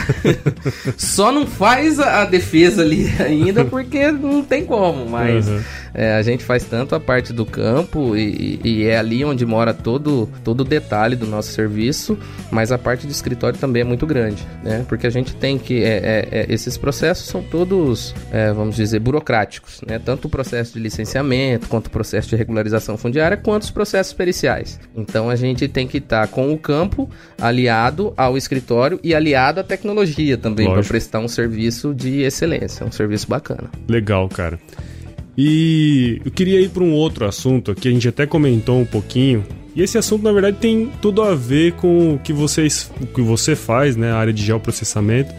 Só 0.97 1.33
não 1.33 1.45
faz 1.45 1.99
a 1.99 2.25
defesa 2.25 2.83
ali 2.83 3.13
ainda 3.19 3.65
porque 3.65 4.13
não 4.13 4.45
tem 4.45 4.65
como, 4.65 5.11
mas 5.11 5.49
uhum. 5.49 5.61
é, 5.93 6.15
a 6.15 6.23
gente 6.23 6.45
faz 6.45 6.63
tanto 6.63 6.95
a 6.95 7.01
parte 7.01 7.33
do 7.33 7.45
campo 7.45 8.17
e, 8.17 8.61
e, 8.63 8.85
é 8.85 8.97
ali 8.97 9.25
onde 9.25 9.45
mora 9.45 9.75
todo, 9.75 10.29
todo 10.45 10.61
o 10.61 10.65
detalhe 10.65 11.17
do 11.17 11.27
nosso 11.27 11.51
serviço, 11.51 12.17
mas 12.49 12.71
a 12.71 12.79
parte 12.79 13.09
de 13.09 13.13
escritório 13.13 13.59
também 13.59 13.83
é 13.83 13.85
muito 13.85 14.07
grande, 14.07 14.47
né? 14.63 14.85
Porque 14.89 15.09
a 15.09 15.11
gente 15.11 15.35
tem 15.35 15.59
que. 15.59 15.83
É, 15.83 15.97
é, 15.97 16.29
é 16.31 16.47
esses 16.49 16.77
processos 16.77 17.27
são 17.27 17.43
todos, 17.43 18.15
é, 18.31 18.53
vamos 18.53 18.77
dizer, 18.77 19.01
burocráticos, 19.01 19.81
né? 19.85 19.99
Tanto 19.99 20.29
o 20.29 20.31
processo 20.31 20.75
de 20.75 20.79
licenciamento 20.79 21.67
quanto 21.67 21.89
o 21.89 21.91
processo 21.91 22.29
de 22.29 22.37
regularização 22.53 22.97
fundiária, 22.97 23.37
quanto 23.37 23.63
os 23.63 23.71
processos 23.71 24.13
periciais. 24.13 24.79
Então 24.95 25.31
a 25.31 25.37
gente 25.37 25.67
tem 25.67 25.89
que 25.89 25.99
estar 25.99 26.27
tá 26.27 26.33
com 26.33 26.53
o 26.53 26.59
campo 26.59 27.09
aliado 27.41 28.13
ao 28.17 28.37
escritório 28.37 29.01
e 29.03 29.15
aliado 29.15 29.61
à 29.61 29.65
tecnologia 29.65 30.37
também 30.37 30.71
para 30.71 30.83
prestar 30.83 31.21
um 31.21 31.29
serviço 31.29 31.95
de 31.95 32.21
excelência, 32.21 32.87
um 32.87 32.93
serviço 32.93 33.29
bacana. 33.29 33.71
Legal, 33.89 34.29
cara. 34.29 34.59
E 35.37 36.21
eu 36.25 36.31
queria 36.31 36.61
ir 36.61 36.69
para 36.69 36.83
um 36.83 36.93
outro 36.93 37.27
assunto 37.27 37.75
que 37.75 37.89
a 37.89 37.91
gente 37.91 38.07
até 38.07 38.27
comentou 38.27 38.79
um 38.79 38.85
pouquinho, 38.85 39.45
e 39.75 39.81
esse 39.81 39.97
assunto, 39.97 40.23
na 40.23 40.33
verdade, 40.33 40.59
tem 40.59 40.91
tudo 41.01 41.23
a 41.23 41.35
ver 41.35 41.73
com 41.73 42.15
o 42.15 42.19
que, 42.19 42.33
vocês, 42.33 42.91
o 43.01 43.07
que 43.07 43.23
você 43.23 43.57
faz, 43.57 43.97
né? 43.97 44.13
A 44.13 44.17
área 44.17 44.33
de 44.33 44.45
geoprocessamento, 44.45 45.33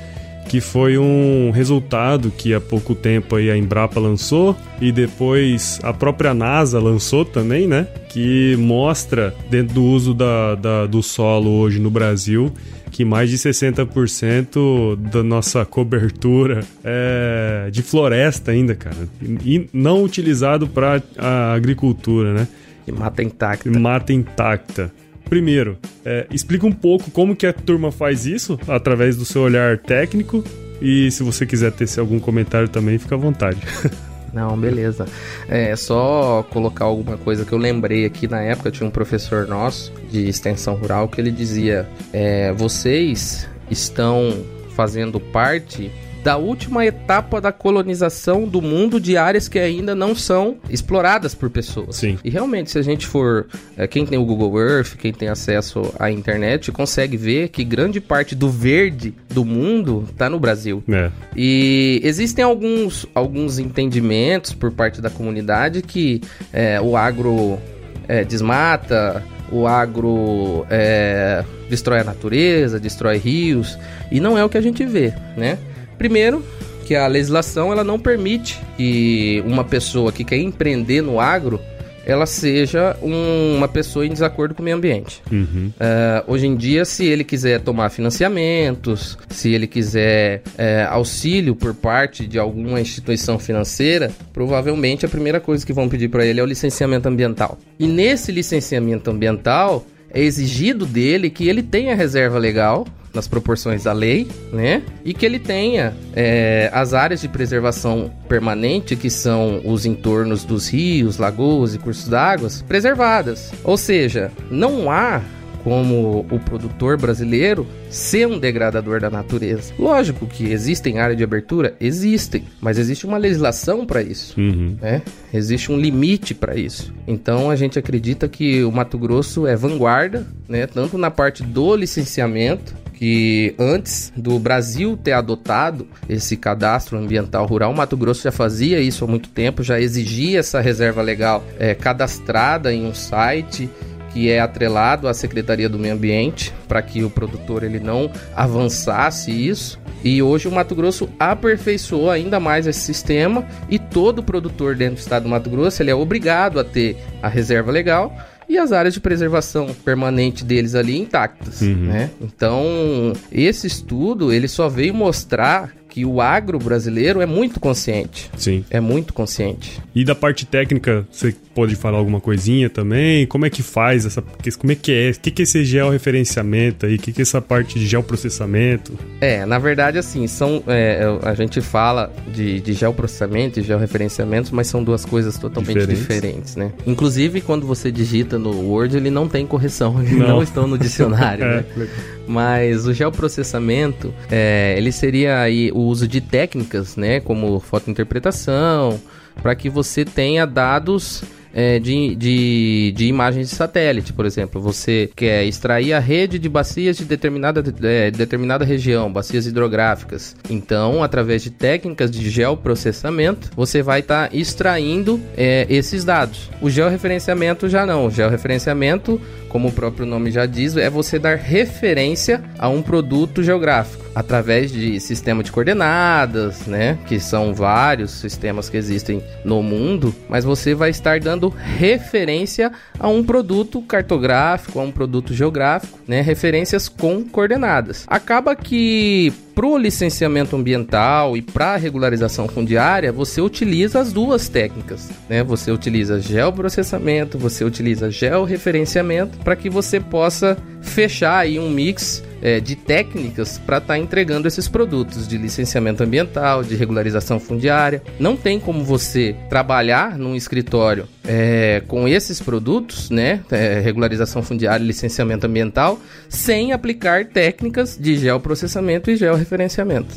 que 0.48 0.62
foi 0.62 0.98
um 0.98 1.52
resultado 1.52 2.32
que 2.32 2.54
há 2.54 2.62
pouco 2.62 2.94
tempo 2.94 3.36
a 3.36 3.58
Embrapa 3.58 4.00
lançou 4.00 4.56
e 4.80 4.92
depois 4.92 5.80
a 5.84 5.94
própria 5.94 6.34
NASA 6.34 6.80
lançou 6.80 7.26
também, 7.26 7.68
né? 7.68 7.88
Que 8.10 8.56
mostra, 8.58 9.34
dentro 9.50 9.76
do 9.76 9.84
uso 9.84 10.14
da, 10.14 10.56
da 10.56 10.86
do 10.86 11.02
solo 11.02 11.50
hoje 11.50 11.80
no 11.80 11.90
Brasil, 11.90 12.54
que 12.92 13.04
mais 13.04 13.30
de 13.30 13.38
60% 13.38 14.96
da 14.96 15.24
nossa 15.24 15.66
cobertura 15.66 16.64
é 16.84 17.70
de 17.72 17.82
floresta 17.82 18.52
ainda, 18.52 18.76
cara. 18.76 19.10
E 19.44 19.68
não 19.74 20.04
utilizado 20.04 20.68
para 20.68 21.02
a 21.18 21.54
agricultura, 21.54 22.34
né? 22.34 22.48
E 22.88 22.92
mata 22.92 23.24
intacta. 23.24 23.80
Mata 23.80 24.14
intacta. 24.14 24.92
Primeiro, 25.28 25.78
é, 26.06 26.28
explica 26.32 26.66
um 26.66 26.72
pouco 26.72 27.12
como 27.12 27.36
que 27.36 27.46
a 27.46 27.54
turma 27.54 27.92
faz 27.92 28.26
isso, 28.26 28.60
através 28.68 29.16
do 29.16 29.26
seu 29.26 29.42
olhar 29.42 29.78
técnico. 29.78 30.44
E 30.82 31.10
se 31.12 31.24
você 31.24 31.46
quiser 31.46 31.72
ter 31.72 31.88
algum 32.00 32.20
comentário 32.20 32.68
também, 32.68 32.98
fica 32.98 33.16
à 33.16 33.18
vontade. 33.18 33.60
Não, 34.34 34.58
beleza. 34.58 35.06
É 35.48 35.76
só 35.76 36.44
colocar 36.50 36.86
alguma 36.86 37.18
coisa 37.18 37.46
que 37.46 37.54
eu 37.54 37.58
lembrei 37.58 38.04
aqui 38.04 38.28
na 38.28 38.42
época. 38.42 38.72
Tinha 38.72 38.88
um 38.88 38.92
professor 38.92 39.48
nosso 39.48 39.94
de 40.10 40.28
extensão 40.28 40.74
rural 40.74 41.08
que 41.08 41.22
ele 41.22 41.32
dizia: 41.32 41.88
é, 42.12 42.52
vocês 42.52 43.48
estão 43.70 44.44
fazendo 44.76 45.20
parte 45.20 45.92
da 46.24 46.38
última 46.38 46.86
etapa 46.86 47.42
da 47.42 47.52
colonização 47.52 48.48
do 48.48 48.62
mundo 48.62 49.00
de 49.00 49.18
áreas 49.18 49.50
que 49.50 49.60
ainda 49.60 49.94
não 49.94 50.16
são 50.16 50.58
exploradas 50.70 51.36
por 51.36 51.50
pessoas. 51.50 51.98
Sim. 51.98 52.18
E 52.24 52.30
realmente, 52.30 52.72
se 52.72 52.80
a 52.80 52.82
gente 52.82 53.06
for. 53.06 53.48
É, 53.76 53.86
quem 53.88 54.06
tem 54.06 54.18
o 54.18 54.26
Google 54.26 54.60
Earth, 54.60 54.96
quem 54.96 55.12
tem 55.12 55.28
acesso 55.28 55.94
à 56.00 56.10
internet, 56.10 56.72
consegue 56.72 57.18
ver 57.18 57.50
que 57.50 57.64
grande 57.64 58.00
parte 58.00 58.36
do 58.36 58.50
verde 58.50 59.14
do 59.30 59.44
mundo 59.44 60.08
está 60.10 60.30
no 60.30 60.40
Brasil. 60.40 60.82
É. 60.90 61.12
E 61.36 62.00
existem 62.04 62.44
alguns, 62.44 63.06
alguns 63.14 63.60
entendimentos 63.60 64.54
por 64.54 64.72
parte 64.72 65.02
da 65.02 65.10
comunidade 65.10 65.82
que 65.82 66.22
é, 66.54 66.80
o 66.80 66.96
agro 66.96 67.60
é, 68.08 68.24
desmata, 68.24 69.24
o 69.52 69.68
agro 69.68 70.66
é, 70.70 71.44
destrói 71.70 72.00
a 72.00 72.04
natureza, 72.04 72.80
destrói 72.80 73.18
rios, 73.18 73.78
e 74.12 74.20
não 74.20 74.38
é 74.38 74.46
o 74.46 74.50
que 74.50 74.58
a 74.58 74.62
gente 74.62 74.86
vê, 74.86 75.14
né? 75.36 75.58
Primeiro, 76.04 76.44
que 76.86 76.96
a 76.96 77.08
legislação 77.08 77.72
ela 77.72 77.82
não 77.82 77.98
permite 77.98 78.60
que 78.76 79.42
uma 79.46 79.64
pessoa 79.64 80.12
que 80.12 80.26
quer 80.26 80.38
empreender 80.38 81.02
no 81.02 81.18
agro 81.18 81.62
ela 82.06 82.26
seja 82.26 82.98
um, 83.02 83.56
uma 83.56 83.70
pessoa 83.70 84.06
em 84.06 84.10
desacordo 84.10 84.54
com 84.54 84.62
o 84.62 84.66
meio 84.66 84.76
ambiente. 84.76 85.24
Uhum. 85.32 85.72
Uh, 85.78 86.34
hoje 86.34 86.46
em 86.46 86.58
dia, 86.58 86.84
se 86.84 87.06
ele 87.06 87.24
quiser 87.24 87.62
tomar 87.62 87.90
financiamentos, 87.90 89.18
se 89.30 89.54
ele 89.54 89.66
quiser 89.66 90.42
uh, 90.46 90.90
auxílio 90.90 91.56
por 91.56 91.74
parte 91.74 92.28
de 92.28 92.38
alguma 92.38 92.82
instituição 92.82 93.40
financeira, 93.40 94.12
provavelmente 94.34 95.06
a 95.06 95.10
primeira 95.10 95.40
coisa 95.40 95.66
que 95.66 95.72
vão 95.72 95.88
pedir 95.88 96.10
para 96.10 96.26
ele 96.26 96.42
é 96.42 96.44
o 96.44 96.46
licenciamento 96.46 97.08
ambiental. 97.08 97.58
E 97.80 97.88
nesse 97.88 98.30
licenciamento 98.30 99.10
ambiental, 99.10 99.86
é 100.14 100.20
exigido 100.20 100.86
dele 100.86 101.30
que 101.30 101.48
ele 101.48 101.64
tenha 101.64 101.96
reserva 101.96 102.38
legal 102.38 102.86
nas 103.14 103.28
proporções 103.28 103.84
da 103.84 103.94
lei, 103.94 104.28
né? 104.52 104.82
E 105.06 105.14
que 105.14 105.26
ele 105.26 105.40
tenha 105.40 105.94
é, 106.16 106.70
as 106.74 106.94
áreas 106.94 107.22
de 107.22 107.28
preservação 107.28 108.12
permanente, 108.28 108.96
que 108.96 109.10
são 109.10 109.62
os 109.64 109.86
entornos 109.86 110.44
dos 110.44 110.68
rios, 110.68 111.18
lagoas 111.18 111.76
e 111.76 111.78
cursos 111.78 112.08
d'água, 112.08 112.50
preservadas. 112.68 113.52
Ou 113.64 113.78
seja, 113.78 114.32
não 114.50 114.90
há 114.90 115.22
como 115.64 116.26
o 116.30 116.40
produtor 116.40 116.98
brasileiro 116.98 117.66
ser 117.90 118.28
um 118.28 118.38
degradador 118.38 119.00
da 119.00 119.10
natureza. 119.10 119.74
Lógico 119.80 120.28
que 120.28 120.52
existem 120.52 121.00
áreas 121.00 121.18
de 121.18 121.24
abertura, 121.24 121.76
existem, 121.80 122.44
mas 122.60 122.78
existe 122.78 123.06
uma 123.06 123.18
legislação 123.18 123.86
para 123.86 124.02
isso, 124.02 124.40
uhum. 124.40 124.76
né? 124.82 125.02
Existe 125.34 125.72
um 125.72 125.78
limite 125.78 126.34
para 126.34 126.56
isso. 126.56 126.94
Então 127.08 127.50
a 127.50 127.56
gente 127.56 127.80
acredita 127.80 128.28
que 128.28 128.64
o 128.64 128.72
Mato 128.72 128.98
Grosso 128.98 129.48
é 129.48 129.56
vanguarda, 129.56 130.28
né? 130.50 130.68
Tanto 130.68 130.98
na 130.98 131.10
parte 131.10 131.44
do 131.44 131.76
licenciamento 131.76 132.83
que 132.94 133.56
antes 133.60 134.14
do 134.16 134.38
Brasil 134.40 134.96
ter 134.96 135.14
adotado 135.14 135.88
esse 136.08 136.38
cadastro 136.38 136.98
ambiental 136.98 137.46
rural, 137.46 137.74
Mato 137.74 137.98
Grosso 137.98 138.24
já 138.24 138.32
fazia 138.32 138.80
isso 138.80 139.04
há 139.04 139.08
muito 139.08 139.30
tempo, 139.30 139.64
já 139.64 139.80
exigia 139.80 140.40
essa 140.40 140.62
reserva 140.62 141.02
legal 141.02 141.44
é, 141.60 141.74
cadastrada 141.76 142.74
em 142.74 142.86
um 142.86 142.94
site 142.94 143.70
que 144.14 144.30
é 144.30 144.40
atrelado 144.40 145.08
à 145.08 145.14
Secretaria 145.14 145.68
do 145.68 145.80
Meio 145.80 145.96
Ambiente 145.96 146.54
para 146.68 146.82
que 146.82 147.04
o 147.04 147.10
produtor 147.10 147.64
ele 147.64 147.80
não 147.80 148.12
avançasse 148.36 149.32
isso. 149.32 149.82
E 150.04 150.22
hoje 150.22 150.48
o 150.48 150.52
Mato 150.52 150.76
Grosso 150.76 151.10
aperfeiçoou 151.18 152.12
ainda 152.12 152.40
mais 152.40 152.68
esse 152.68 152.82
sistema 152.82 153.46
e 153.70 153.80
todo 153.80 154.22
produtor 154.22 154.76
dentro 154.76 154.96
do 154.96 155.00
estado 155.00 155.24
do 155.24 155.30
Mato 155.30 155.50
Grosso 155.50 155.82
ele 155.82 155.90
é 155.90 155.96
obrigado 155.96 156.60
a 156.60 156.64
ter 156.64 156.98
a 157.22 157.28
reserva 157.28 157.72
legal 157.72 158.16
e 158.54 158.58
as 158.60 158.72
áreas 158.72 158.94
de 158.94 159.00
preservação 159.00 159.74
permanente 159.84 160.44
deles 160.46 160.76
ali 160.76 160.98
intactas, 160.98 161.62
Uhum. 161.62 161.88
né? 161.88 162.10
Então, 162.22 163.14
esse 163.32 163.66
estudo, 163.68 164.32
ele 164.32 164.48
só 164.48 164.70
veio 164.70 164.94
mostrar 164.94 165.72
que 165.94 166.04
o 166.04 166.20
agro 166.20 166.58
brasileiro 166.58 167.22
é 167.22 167.26
muito 167.28 167.60
consciente. 167.60 168.28
Sim. 168.36 168.66
É 168.72 168.80
muito 168.80 169.14
consciente. 169.14 169.80
E 169.94 170.04
da 170.04 170.16
parte 170.16 170.44
técnica, 170.44 171.06
você 171.12 171.36
pode 171.54 171.76
falar 171.76 172.00
alguma 172.00 172.20
coisinha 172.20 172.68
também? 172.68 173.28
Como 173.28 173.46
é 173.46 173.50
que 173.52 173.62
faz 173.62 174.04
essa. 174.04 174.24
Como 174.58 174.72
é 174.72 174.76
que 174.76 174.92
é? 174.92 175.12
O 175.12 175.20
que, 175.20 175.42
é 175.42 175.44
esse 175.44 175.64
georreferenciamento 175.64 176.88
aí? 176.88 176.96
O 176.96 176.98
que, 176.98 177.14
é 177.16 177.22
essa 177.22 177.40
parte 177.40 177.78
de 177.78 177.86
geoprocessamento? 177.86 178.98
É, 179.22 179.46
na 179.46 179.60
verdade, 179.60 180.00
assim, 180.00 180.26
são. 180.26 180.64
é, 180.66 181.04
a 181.22 181.36
gente 181.36 181.62
fala 181.62 182.12
de, 182.34 182.60
de 182.60 182.74
geoprocessamento 182.74 183.60
e 183.60 183.64
georreferenciamento, 183.64 184.56
mas 184.56 184.66
são 184.66 184.84
duas 184.84 185.06
coisas 185.06 185.38
totalmente 185.38 185.78
Diferentes. 185.78 186.00
diferentes, 186.00 186.56
né? 186.56 186.72
Inclusive, 186.88 187.40
quando 187.40 187.68
você 187.68 187.92
digita 187.92 188.40
no 188.40 188.50
Word, 188.68 188.98
ele 188.98 189.12
não 189.12 189.28
tem 189.28 189.46
correção, 189.46 190.02
eles 190.02 190.18
Não. 190.18 190.28
não, 190.28 190.42
estão 190.42 190.66
no 190.66 190.76
dicionário, 190.76 191.46
né? 191.46 191.66
É, 191.76 191.80
legal. 191.80 191.96
Mas 192.28 192.88
o 192.88 192.94
geoprocessamento, 192.94 194.14
é, 194.32 194.76
ele 194.78 194.92
seria 194.92 195.42
aí 195.42 195.72
o 195.72 195.80
uso 195.80 196.08
de 196.08 196.22
técnicas, 196.22 196.96
né, 196.96 197.20
como 197.20 197.60
fotointerpretação, 197.60 199.00
para 199.42 199.56
que 199.56 199.70
você 199.70 200.06
tenha 200.06 200.46
dados 200.46 201.24
é, 201.54 201.80
de, 201.80 202.16
de, 202.16 202.94
de 202.96 203.06
imagens 203.06 203.50
de 203.50 203.56
satélite, 203.56 204.12
por 204.12 204.26
exemplo. 204.26 204.60
Você 204.60 205.10
quer 205.16 205.46
extrair 205.46 205.94
a 205.94 206.00
rede 206.00 206.40
de 206.40 206.50
bacias 206.50 206.98
de 206.98 207.06
determinada, 207.06 207.64
é, 207.84 208.10
determinada 208.10 208.66
região, 208.66 209.12
bacias 209.12 209.46
hidrográficas. 209.46 210.36
Então, 210.50 211.04
através 211.04 211.44
de 211.44 211.52
técnicas 211.52 212.10
de 212.10 212.30
geoprocessamento, 212.30 213.52
você 213.56 213.82
vai 213.82 214.00
estar 214.00 214.34
extraindo 214.34 215.20
é, 215.38 215.68
esses 215.70 216.04
dados. 216.04 216.50
O 216.62 216.70
georreferenciamento 216.70 217.70
já 217.70 217.86
não. 217.86 218.08
O 218.08 218.12
georreferenciamento, 218.12 219.22
como 219.48 219.68
o 219.68 219.72
próprio 219.72 220.06
nome 220.06 220.32
já 220.32 220.46
diz, 220.46 220.76
é 220.76 220.90
você 220.90 221.20
dar 221.20 221.38
referência 221.38 222.44
a 222.58 222.68
um 222.70 222.82
produto 222.82 223.44
geográfico 223.44 224.04
através 224.16 224.72
de 224.72 225.00
sistema 225.00 225.44
de 225.44 225.52
coordenadas, 225.52 226.68
né, 226.68 226.98
que 227.08 227.20
são 227.20 227.54
vários 227.54 228.12
sistemas 228.12 228.70
que 228.70 228.78
existem 228.78 229.24
no 229.44 229.64
mundo, 229.64 230.14
mas 230.30 230.46
você 230.46 230.74
vai 230.74 230.90
estar 230.90 231.20
dando 231.20 231.43
referência 231.50 232.72
a 233.00 233.08
um 233.08 233.24
produto 233.24 233.82
cartográfico, 233.82 234.80
a 234.80 234.84
um 234.84 234.92
produto 234.92 235.34
geográfico, 235.34 236.00
né, 236.08 236.22
referências 236.22 236.88
com 236.88 237.24
coordenadas. 237.24 238.06
Acaba 238.08 238.56
que 238.56 239.34
pro 239.54 239.78
licenciamento 239.78 240.56
ambiental 240.56 241.38
e 241.38 241.42
para 241.42 241.76
regularização 241.76 242.48
fundiária, 242.48 243.12
você 243.12 243.42
utiliza 243.42 244.00
as 244.00 244.12
duas 244.12 244.50
técnicas, 244.50 245.10
né? 245.30 245.44
Você 245.44 245.72
utiliza 245.72 246.20
geoprocessamento, 246.20 247.38
você 247.38 247.64
utiliza 247.64 248.10
georreferenciamento 248.10 249.38
para 249.40 249.56
que 249.56 249.70
você 249.70 250.00
possa 250.00 250.58
fechar 250.82 251.40
aí 251.40 251.60
um 251.60 251.70
mix 251.70 252.24
é, 252.42 252.60
de 252.60 252.76
técnicas 252.76 253.58
para 253.58 253.78
estar 253.78 253.98
entregando 253.98 254.48
esses 254.50 254.68
produtos 254.68 255.26
de 255.28 255.38
licenciamento 255.38 256.04
ambiental, 256.04 256.62
de 256.62 256.76
regularização 256.76 257.40
fundiária. 257.40 258.04
Não 258.20 258.36
tem 258.36 258.60
como 258.60 258.84
você 258.84 259.34
trabalhar 259.50 260.18
num 260.18 260.36
escritório 260.36 261.08
é, 261.26 261.82
com 261.88 262.06
esses 262.06 262.42
produtos, 262.42 263.10
né? 263.10 263.40
É, 263.50 263.80
regularização 263.80 264.44
fundiária 264.44 264.84
e 264.84 264.88
licenciamento 264.88 265.48
ambiental, 265.48 265.98
sem 266.28 266.74
aplicar 266.74 267.26
técnicas 267.26 267.98
de 267.98 268.18
geoprocessamento 268.18 269.10
e 269.10 269.16
georreferenciamento. 269.16 269.43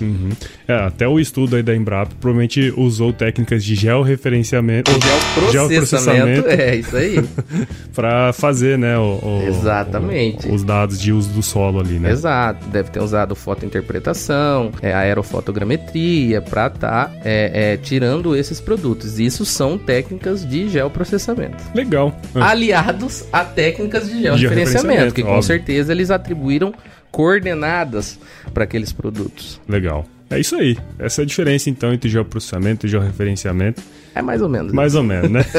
Uhum. 0.04 0.30
É, 0.68 0.74
até 0.74 1.06
o 1.08 1.18
estudo 1.20 1.56
aí 1.56 1.62
da 1.62 1.74
Embrapa 1.74 2.12
provavelmente 2.20 2.72
usou 2.76 3.12
técnicas 3.12 3.64
de 3.64 3.74
georreferenciamento. 3.74 4.90
Geoprocessamento, 5.52 6.48
é 6.48 6.76
isso 6.76 6.96
aí. 6.96 7.16
para 7.94 8.32
fazer, 8.32 8.76
né, 8.78 8.96
o, 8.98 9.18
o- 9.22 9.44
Exatamente. 9.46 10.48
o- 10.48 10.54
os 10.54 10.62
dados 10.64 11.00
de 11.00 11.12
uso 11.12 11.30
do 11.30 11.42
solo 11.42 11.80
ali, 11.80 11.98
né? 11.98 12.10
Exato, 12.10 12.66
deve 12.68 12.90
ter 12.90 13.02
usado 13.02 13.34
fotointerpretação, 13.34 14.72
é, 14.82 14.92
aerofotogrametria 14.92 16.40
para 16.40 16.66
estar 16.66 17.12
tirando 17.82 18.34
esses 18.36 18.60
produtos. 18.60 19.18
Isso 19.18 19.44
são 19.44 19.78
técnicas 19.78 20.46
de 20.48 20.68
geoprocessamento. 20.68 21.56
Legal. 21.74 22.14
Aliados 22.34 23.24
a 23.32 23.44
técnicas 23.44 24.04
de 24.08 24.22
Georreferenciamento, 24.22 24.38
georreferenciamento, 24.40 25.14
que 25.14 25.22
com 25.22 25.28
óbvio. 25.30 25.42
certeza 25.42 25.92
eles 25.92 26.10
atribuíram 26.10 26.72
coordenadas 27.16 28.20
para 28.52 28.64
aqueles 28.64 28.92
produtos. 28.92 29.58
Legal. 29.66 30.04
É 30.28 30.38
isso 30.38 30.54
aí. 30.54 30.76
Essa 30.98 31.22
é 31.22 31.24
a 31.24 31.26
diferença, 31.26 31.70
então, 31.70 31.90
entre 31.90 32.10
geoprocessamento 32.10 32.84
e 32.84 32.90
georreferenciamento. 32.90 33.80
É 34.14 34.20
mais 34.20 34.42
ou 34.42 34.50
menos. 34.50 34.70
Mais 34.70 34.94
ou 34.94 35.02
menos, 35.02 35.30
né? 35.30 35.40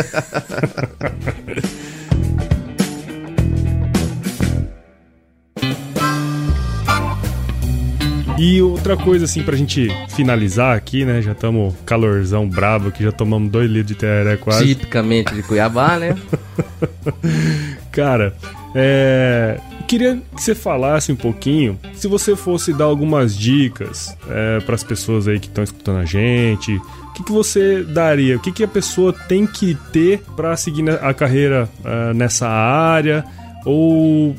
E 8.40 8.62
outra 8.62 8.96
coisa, 8.96 9.26
assim, 9.26 9.42
pra 9.42 9.58
gente 9.58 9.88
finalizar 10.10 10.78
aqui, 10.78 11.04
né? 11.04 11.24
Já 11.24 11.32
estamos 11.32 11.74
calorzão 11.88 12.48
brabo 12.48 12.90
aqui, 12.90 13.04
já 13.04 13.12
tomamos 13.12 13.50
dois 13.50 13.68
litros 13.68 13.88
de 13.88 13.96
tereré 13.96 14.38
quase. 14.38 14.64
Tipicamente 14.64 15.34
de 15.34 15.42
Cuiabá, 15.42 15.98
né? 15.98 16.16
Cara, 17.92 18.36
é. 18.76 19.60
Queria 19.88 20.22
que 20.36 20.44
você 20.44 20.54
falasse 20.54 21.12
um 21.14 21.16
pouquinho, 21.16 21.80
se 21.94 22.08
você 22.08 22.36
fosse 22.36 22.74
dar 22.74 22.86
algumas 22.86 23.38
dicas 23.38 24.16
para 24.66 24.76
as 24.76 24.84
pessoas 24.84 25.28
aí 25.28 25.40
que 25.40 25.48
estão 25.48 25.64
escutando 25.64 26.00
a 26.00 26.06
gente, 26.06 26.76
o 26.76 27.14
que, 27.14 27.24
que 27.24 27.32
você 27.32 27.84
daria? 27.84 28.36
O 28.36 28.40
que, 28.40 28.52
que 28.52 28.64
a 28.64 28.68
pessoa 28.68 29.14
tem 29.14 29.48
que 29.48 29.76
ter 29.94 30.22
para 30.36 30.56
seguir 30.58 30.90
a 30.90 31.14
carreira 31.14 31.70
ah, 31.86 32.14
nessa 32.14 32.48
área? 32.48 33.24
Ou 33.66 34.36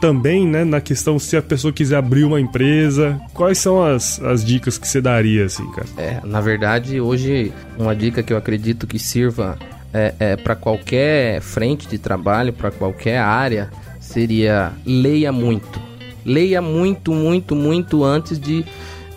também, 0.00 0.46
né, 0.46 0.64
na 0.64 0.80
questão 0.80 1.18
se 1.18 1.36
a 1.36 1.42
pessoa 1.42 1.72
quiser 1.72 1.96
abrir 1.96 2.24
uma 2.24 2.40
empresa, 2.40 3.20
quais 3.34 3.58
são 3.58 3.82
as, 3.82 4.20
as 4.22 4.44
dicas 4.44 4.78
que 4.78 4.88
você 4.88 5.00
daria, 5.00 5.44
assim, 5.44 5.68
cara? 5.72 5.86
É, 5.96 6.20
na 6.24 6.40
verdade, 6.40 7.00
hoje, 7.00 7.52
uma 7.78 7.94
dica 7.94 8.22
que 8.22 8.32
eu 8.32 8.36
acredito 8.36 8.86
que 8.86 8.98
sirva 8.98 9.58
é, 9.92 10.14
é 10.18 10.36
para 10.36 10.56
qualquer 10.56 11.40
frente 11.40 11.86
de 11.86 11.98
trabalho, 11.98 12.52
para 12.52 12.70
qualquer 12.70 13.18
área, 13.18 13.70
seria 14.10 14.72
leia 14.84 15.32
muito. 15.32 15.80
Leia 16.24 16.60
muito, 16.60 17.12
muito, 17.12 17.54
muito 17.54 18.04
antes 18.04 18.38
de, 18.38 18.64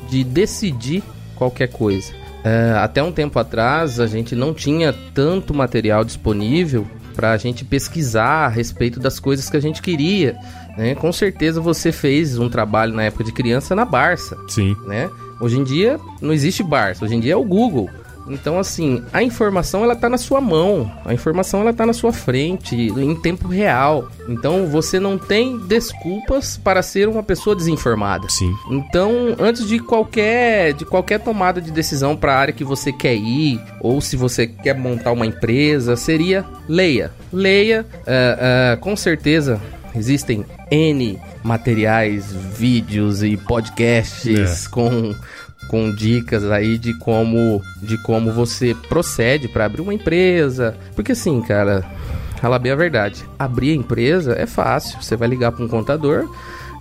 de 0.09 0.23
decidir 0.23 1.03
qualquer 1.35 1.67
coisa. 1.67 2.13
É, 2.43 2.73
até 2.77 3.01
um 3.01 3.11
tempo 3.11 3.39
atrás, 3.39 3.99
a 3.99 4.07
gente 4.07 4.35
não 4.35 4.53
tinha 4.53 4.93
tanto 5.13 5.53
material 5.53 6.03
disponível 6.03 6.85
para 7.15 7.31
a 7.31 7.37
gente 7.37 7.63
pesquisar 7.63 8.45
a 8.45 8.47
respeito 8.47 8.99
das 8.99 9.19
coisas 9.19 9.49
que 9.49 9.57
a 9.57 9.59
gente 9.59 9.81
queria. 9.81 10.37
Né? 10.77 10.95
Com 10.95 11.11
certeza 11.11 11.61
você 11.61 11.91
fez 11.91 12.37
um 12.37 12.49
trabalho 12.49 12.93
na 12.93 13.03
época 13.03 13.23
de 13.23 13.31
criança 13.31 13.75
na 13.75 13.85
Barça. 13.85 14.37
Sim. 14.47 14.75
Né? 14.85 15.09
Hoje 15.39 15.59
em 15.59 15.63
dia 15.63 15.99
não 16.21 16.33
existe 16.33 16.63
Barça, 16.63 17.05
hoje 17.05 17.15
em 17.15 17.19
dia 17.19 17.33
é 17.33 17.37
o 17.37 17.43
Google. 17.43 17.89
Então, 18.27 18.59
assim, 18.59 19.03
a 19.11 19.21
informação 19.21 19.83
ela 19.83 19.95
tá 19.95 20.09
na 20.09 20.17
sua 20.17 20.39
mão, 20.39 20.91
a 21.05 21.13
informação 21.13 21.61
ela 21.61 21.73
tá 21.73 21.85
na 21.85 21.93
sua 21.93 22.13
frente, 22.13 22.75
em 22.75 23.15
tempo 23.15 23.47
real. 23.47 24.09
Então, 24.27 24.67
você 24.67 24.99
não 24.99 25.17
tem 25.17 25.57
desculpas 25.59 26.57
para 26.57 26.81
ser 26.81 27.07
uma 27.07 27.23
pessoa 27.23 27.55
desinformada. 27.55 28.27
Sim. 28.29 28.53
Então, 28.71 29.35
antes 29.39 29.67
de 29.67 29.79
qualquer 29.79 30.73
de 30.73 30.85
qualquer 30.85 31.19
tomada 31.19 31.61
de 31.61 31.71
decisão 31.71 32.15
para 32.15 32.33
a 32.33 32.37
área 32.37 32.53
que 32.53 32.63
você 32.63 32.91
quer 32.91 33.15
ir, 33.15 33.59
ou 33.79 33.99
se 34.01 34.15
você 34.15 34.47
quer 34.47 34.77
montar 34.77 35.11
uma 35.11 35.25
empresa, 35.25 35.95
seria 35.95 36.45
leia. 36.67 37.11
Leia, 37.31 37.85
uh, 37.91 38.75
uh, 38.75 38.79
com 38.79 38.95
certeza 38.95 39.59
existem 39.95 40.45
N 40.71 41.19
materiais, 41.43 42.31
vídeos 42.33 43.21
e 43.21 43.37
podcasts 43.37 44.65
é. 44.65 44.69
com 44.69 45.13
com 45.69 45.93
dicas 45.93 46.43
aí 46.51 46.77
de 46.77 46.93
como 46.95 47.61
de 47.81 47.97
como 47.99 48.31
você 48.31 48.75
procede 48.87 49.47
para 49.47 49.65
abrir 49.65 49.81
uma 49.81 49.93
empresa. 49.93 50.75
Porque 50.95 51.11
assim, 51.13 51.41
cara, 51.41 51.83
fala 52.41 52.59
bem 52.59 52.71
a 52.71 52.75
verdade. 52.75 53.23
Abrir 53.37 53.71
a 53.71 53.75
empresa 53.75 54.35
é 54.37 54.45
fácil. 54.45 55.01
Você 55.01 55.15
vai 55.15 55.27
ligar 55.27 55.51
para 55.51 55.63
um 55.63 55.67
contador, 55.67 56.29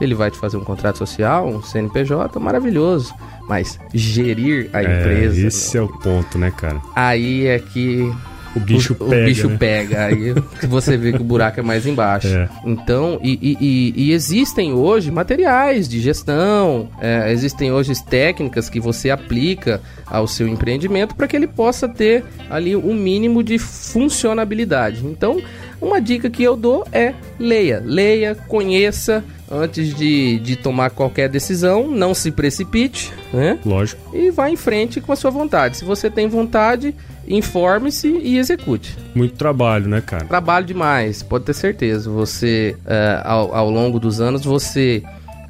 ele 0.01 0.15
vai 0.15 0.31
te 0.31 0.39
fazer 0.39 0.57
um 0.57 0.65
contrato 0.65 0.99
social, 0.99 1.47
um 1.47 1.63
CNPJ, 1.63 2.39
maravilhoso. 2.41 3.15
Mas 3.49 3.79
gerir 3.93 4.71
a 4.73 4.83
é, 4.83 4.85
empresa. 4.85 5.47
Esse 5.47 5.77
é 5.77 5.83
o 5.83 5.89
ponto, 5.89 6.39
né, 6.39 6.51
cara? 6.51 6.81
Aí 6.95 7.47
é 7.47 7.59
que 7.59 8.13
o 8.55 8.61
bicho 8.61 8.93
o, 8.93 8.97
pega. 8.97 9.23
O 9.23 9.25
bicho 9.27 9.49
né? 9.49 9.57
pega. 9.59 10.05
Aí 10.05 10.35
você 10.69 10.97
vê 10.97 11.13
que 11.13 11.21
o 11.21 11.25
buraco 11.25 11.61
é 11.61 11.63
mais 11.63 11.87
embaixo. 11.87 12.29
É. 12.29 12.49
Então, 12.65 13.19
e, 13.23 13.57
e, 13.61 13.95
e, 13.97 14.13
existem 14.13 14.73
hoje 14.73 15.11
materiais 15.11 15.89
de 15.89 16.01
gestão, 16.01 16.89
é, 17.01 17.33
existem 17.33 17.73
hoje 17.73 17.93
técnicas 18.05 18.69
que 18.69 18.81
você 18.81 19.11
aplica 19.11 19.81
ao 20.07 20.27
seu 20.27 20.47
empreendimento 20.47 21.15
para 21.15 21.27
que 21.27 21.37
ele 21.37 21.47
possa 21.47 21.89
ter 21.89 22.25
ali 22.51 22.77
um 22.77 22.95
mínimo 22.95 23.43
de 23.43 23.59
funcionabilidade. 23.59 25.05
Então, 25.05 25.41
uma 25.81 26.01
dica 26.01 26.31
que 26.31 26.43
eu 26.43 26.57
dou 26.57 26.87
é 26.93 27.15
leia, 27.39 27.83
leia, 27.85 28.35
conheça 28.35 29.25
antes 29.53 29.95
de, 29.95 30.39
de 30.39 30.57
tomar 30.57 30.91
qualquer 30.91 31.29
decisão, 31.29 31.87
não 31.89 32.15
se 32.15 32.31
precipite, 32.31 33.13
né? 33.33 33.59
Lógico. 33.65 34.17
E 34.17 34.31
vá 34.31 34.49
em 34.49 34.57
frente 34.57 35.01
com 35.01 35.13
a 35.13 35.17
sua 35.17 35.31
vontade. 35.31 35.77
Se 35.77 35.85
você 35.85 36.09
tem 36.09 36.27
vontade, 36.27 36.95
informe-se 37.29 38.09
e 38.09 38.39
execute. 38.39 38.97
Muito 39.15 39.35
trabalho, 39.37 39.89
né, 39.89 40.01
cara? 40.01 40.25
Trabalho 40.25 40.65
demais, 40.65 41.23
pode 41.23 41.45
ter 41.45 41.55
certeza. 41.55 42.11
Você, 42.11 42.75
uh, 42.85 43.23
ao, 43.25 43.55
ao 43.55 43.71
longo 43.71 44.01
dos 44.01 44.21
anos, 44.21 44.45
você 44.45 45.03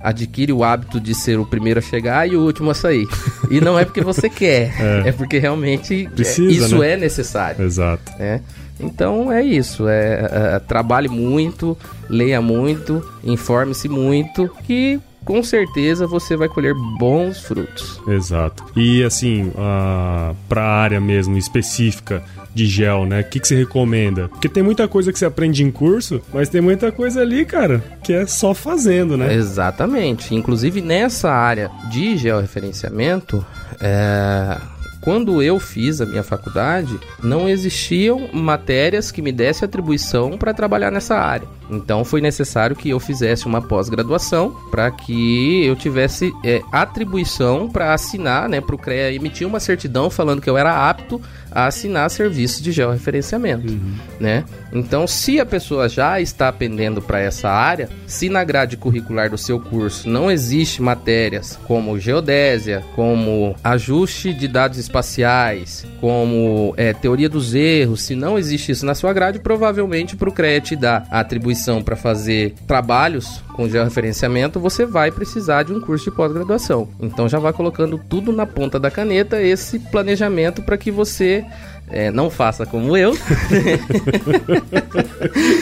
adquire 0.03 0.53
o 0.53 0.65
hábito 0.65 1.01
de 1.01 1.15
ser 1.15 1.39
o 1.39 1.47
primeiro 1.47 1.79
a 1.79 1.83
chegar 1.83 2.29
e 2.29 2.37
o 2.37 2.41
último 2.43 2.71
a 2.71 2.75
sair. 2.75 3.07
E 3.51 3.61
não 3.61 3.79
é 3.79 3.85
porque 3.85 4.01
você 4.01 4.29
quer, 4.29 4.75
é, 5.07 5.09
é 5.11 5.13
porque 5.13 5.39
realmente 5.39 6.09
Precisa, 6.15 6.51
isso 6.51 6.79
né? 6.79 6.93
é 6.93 6.97
necessário. 6.97 7.65
Exato. 7.65 8.13
É. 8.19 8.41
Então 8.83 9.31
é 9.31 9.43
isso, 9.43 9.89
é, 9.89 10.29
é, 10.31 10.59
trabalhe 10.59 11.09
muito, 11.09 11.77
leia 12.09 12.41
muito, 12.41 13.03
informe-se 13.25 13.89
muito, 13.89 14.51
que 14.65 15.01
com 15.25 15.43
certeza 15.43 16.07
você 16.07 16.37
vai 16.37 16.49
colher 16.49 16.75
bons 16.99 17.41
frutos. 17.41 18.01
Exato. 18.09 18.65
E 18.77 19.03
assim, 19.05 19.49
uh, 19.49 20.35
para 20.49 20.63
a 20.63 20.83
área 20.83 21.01
mesmo 21.01 21.37
específica 21.39 22.23
de 22.55 22.67
gel, 22.67 23.07
né? 23.07 23.21
O 23.21 23.25
que, 23.25 23.41
que 23.41 23.49
você 23.49 23.57
recomenda? 23.57 24.29
Porque 24.29 24.49
tem 24.49 24.63
muita 24.63 24.87
coisa 24.87 25.13
que 25.13 25.19
você 25.19 25.25
aprende 25.25 25.63
em 25.63 25.71
curso, 25.71 26.21
mas 26.33 26.49
tem 26.49 26.61
muita 26.61 26.93
coisa 26.93 27.21
ali, 27.21 27.45
cara, 27.45 27.83
que 28.03 28.13
é 28.13 28.27
só 28.27 28.53
fazendo, 28.53 29.17
né? 29.17 29.33
Exatamente. 29.33 30.35
Inclusive 30.35 30.83
nessa 30.83 31.31
área 31.31 31.71
de 31.91 32.17
georreferenciamento, 32.17 33.45
é 33.81 34.59
quando 35.03 35.43
eu 35.43 35.59
fiz 35.59 36.01
a 36.01 36.07
minha 36.07 36.23
faculdade, 36.23 36.99
não 37.23 37.49
existiam 37.49 38.29
matérias 38.33 39.11
que 39.11 39.21
me 39.21 39.33
dessem 39.33 39.67
atribuição 39.67 40.39
para 40.39 40.55
trabalhar 40.55 40.93
nessa 40.93 41.17
área. 41.17 41.49
Então 41.69 42.05
foi 42.05 42.21
necessário 42.21 42.77
que 42.77 42.91
eu 42.91 43.01
fizesse 43.01 43.47
uma 43.47 43.61
pós-graduação 43.61 44.51
para 44.71 44.91
que 44.91 45.65
eu 45.67 45.75
tivesse 45.75 46.33
é, 46.45 46.63
atribuição 46.71 47.69
para 47.69 47.93
assinar, 47.93 48.49
né, 48.49 48.61
para 48.61 48.75
o 48.75 48.79
CREA 48.79 49.13
emitir 49.13 49.47
uma 49.47 49.59
certidão 49.59 50.09
falando 50.09 50.41
que 50.41 50.49
eu 50.49 50.57
era 50.57 50.89
apto 50.89 51.21
a 51.55 51.67
assinar 51.67 52.11
serviços 52.11 52.63
de 52.63 52.73
georreferenciamento, 52.73 53.73
uhum. 53.73 53.95
né? 54.19 54.45
Então, 54.73 55.07
se 55.07 55.39
a 55.39 55.47
pessoa 55.47 55.89
já 55.89 56.21
está 56.21 56.51
pendendo 56.51 57.03
para 57.03 57.21
essa 57.21 57.49
área, 57.49 57.89
se 58.07 58.29
na 58.29 58.43
grade 58.43 58.77
curricular 58.77 59.29
do 59.29 59.37
seu 59.37 59.61
curso 59.61 60.09
não 60.09 60.31
existe 60.31 60.81
matérias 60.81 61.59
como 61.67 61.99
geodésia, 61.99 62.83
como 62.95 63.55
ajuste 63.63 64.33
de 64.33 64.49
dados 64.49 64.79
espaciais, 64.79 65.87
como 66.01 66.75
é, 66.77 66.93
teoria 66.93 67.29
dos 67.29 67.55
erros, 67.55 68.03
se 68.03 68.15
não 68.15 68.39
existe 68.39 68.73
isso 68.73 68.87
na 68.87 68.95
sua 68.95 69.13
grade, 69.13 69.39
provavelmente 69.39 70.17
para 70.17 70.29
o 70.29 70.33
CREA 70.33 70.61
te 70.61 70.77
dar 70.77 71.07
a 71.11 71.21
atribuição 71.21 71.83
para 71.83 71.97
fazer 71.97 72.55
trabalhos 72.67 73.43
com 73.55 73.69
georreferenciamento, 73.69 74.59
você 74.59 74.85
vai 74.85 75.11
precisar 75.11 75.63
de 75.63 75.73
um 75.73 75.81
curso 75.81 76.05
de 76.05 76.17
pós-graduação. 76.17 76.89
Então 77.01 77.29
já 77.29 77.39
vai 77.39 77.53
colocando 77.53 77.99
tudo 78.09 78.33
na 78.33 78.47
ponta 78.47 78.79
da 78.79 78.91
caneta 78.91 79.43
esse 79.43 79.79
planejamento 79.79 80.63
para 80.63 80.79
que 80.79 80.91
você 80.91 81.45
é, 81.93 82.11
não 82.11 82.31
faça 82.31 82.65
como 82.65 82.97
eu. 82.97 83.13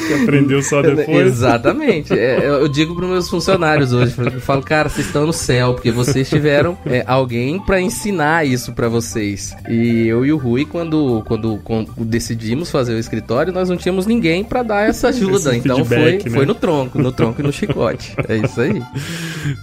que 0.07 0.15
aprendeu 0.23 0.63
só 0.63 0.81
depois. 0.81 1.27
Exatamente. 1.27 2.17
É, 2.17 2.47
eu 2.47 2.69
digo 2.69 2.95
para 2.95 3.09
meus 3.09 3.29
funcionários 3.29 3.93
hoje, 3.93 4.15
eu 4.17 4.41
falo, 4.41 4.63
cara, 4.63 4.89
vocês 4.89 5.09
estão 5.09 5.27
no 5.27 5.33
céu, 5.33 5.75
porque 5.75 5.91
vocês 5.91 6.29
tiveram 6.31 6.79
é, 6.87 7.03
alguém 7.05 7.59
para 7.59 7.81
ensinar 7.81 8.47
isso 8.47 8.73
para 8.73 8.89
vocês. 8.89 9.57
E 9.69 10.07
eu 10.07 10.25
e 10.25 10.33
o 10.33 10.37
Rui, 10.37 10.65
quando, 10.65 11.25
quando, 11.27 11.59
quando, 11.65 11.93
decidimos 12.05 12.71
fazer 12.71 12.95
o 12.95 12.99
escritório, 12.99 13.53
nós 13.53 13.69
não 13.69 13.77
tínhamos 13.77 14.07
ninguém 14.07 14.45
para 14.45 14.63
dar 14.63 14.89
essa 14.89 15.09
ajuda. 15.09 15.57
então 15.57 15.85
feedback, 15.85 16.23
foi, 16.23 16.31
né? 16.31 16.37
foi 16.37 16.47
no 16.47 16.55
tronco, 16.55 16.97
no 16.97 17.11
tronco 17.11 17.41
e 17.41 17.45
no 17.45 17.53
chicote. 17.53 18.15
É 18.29 18.37
isso 18.37 18.61
aí. 18.61 18.81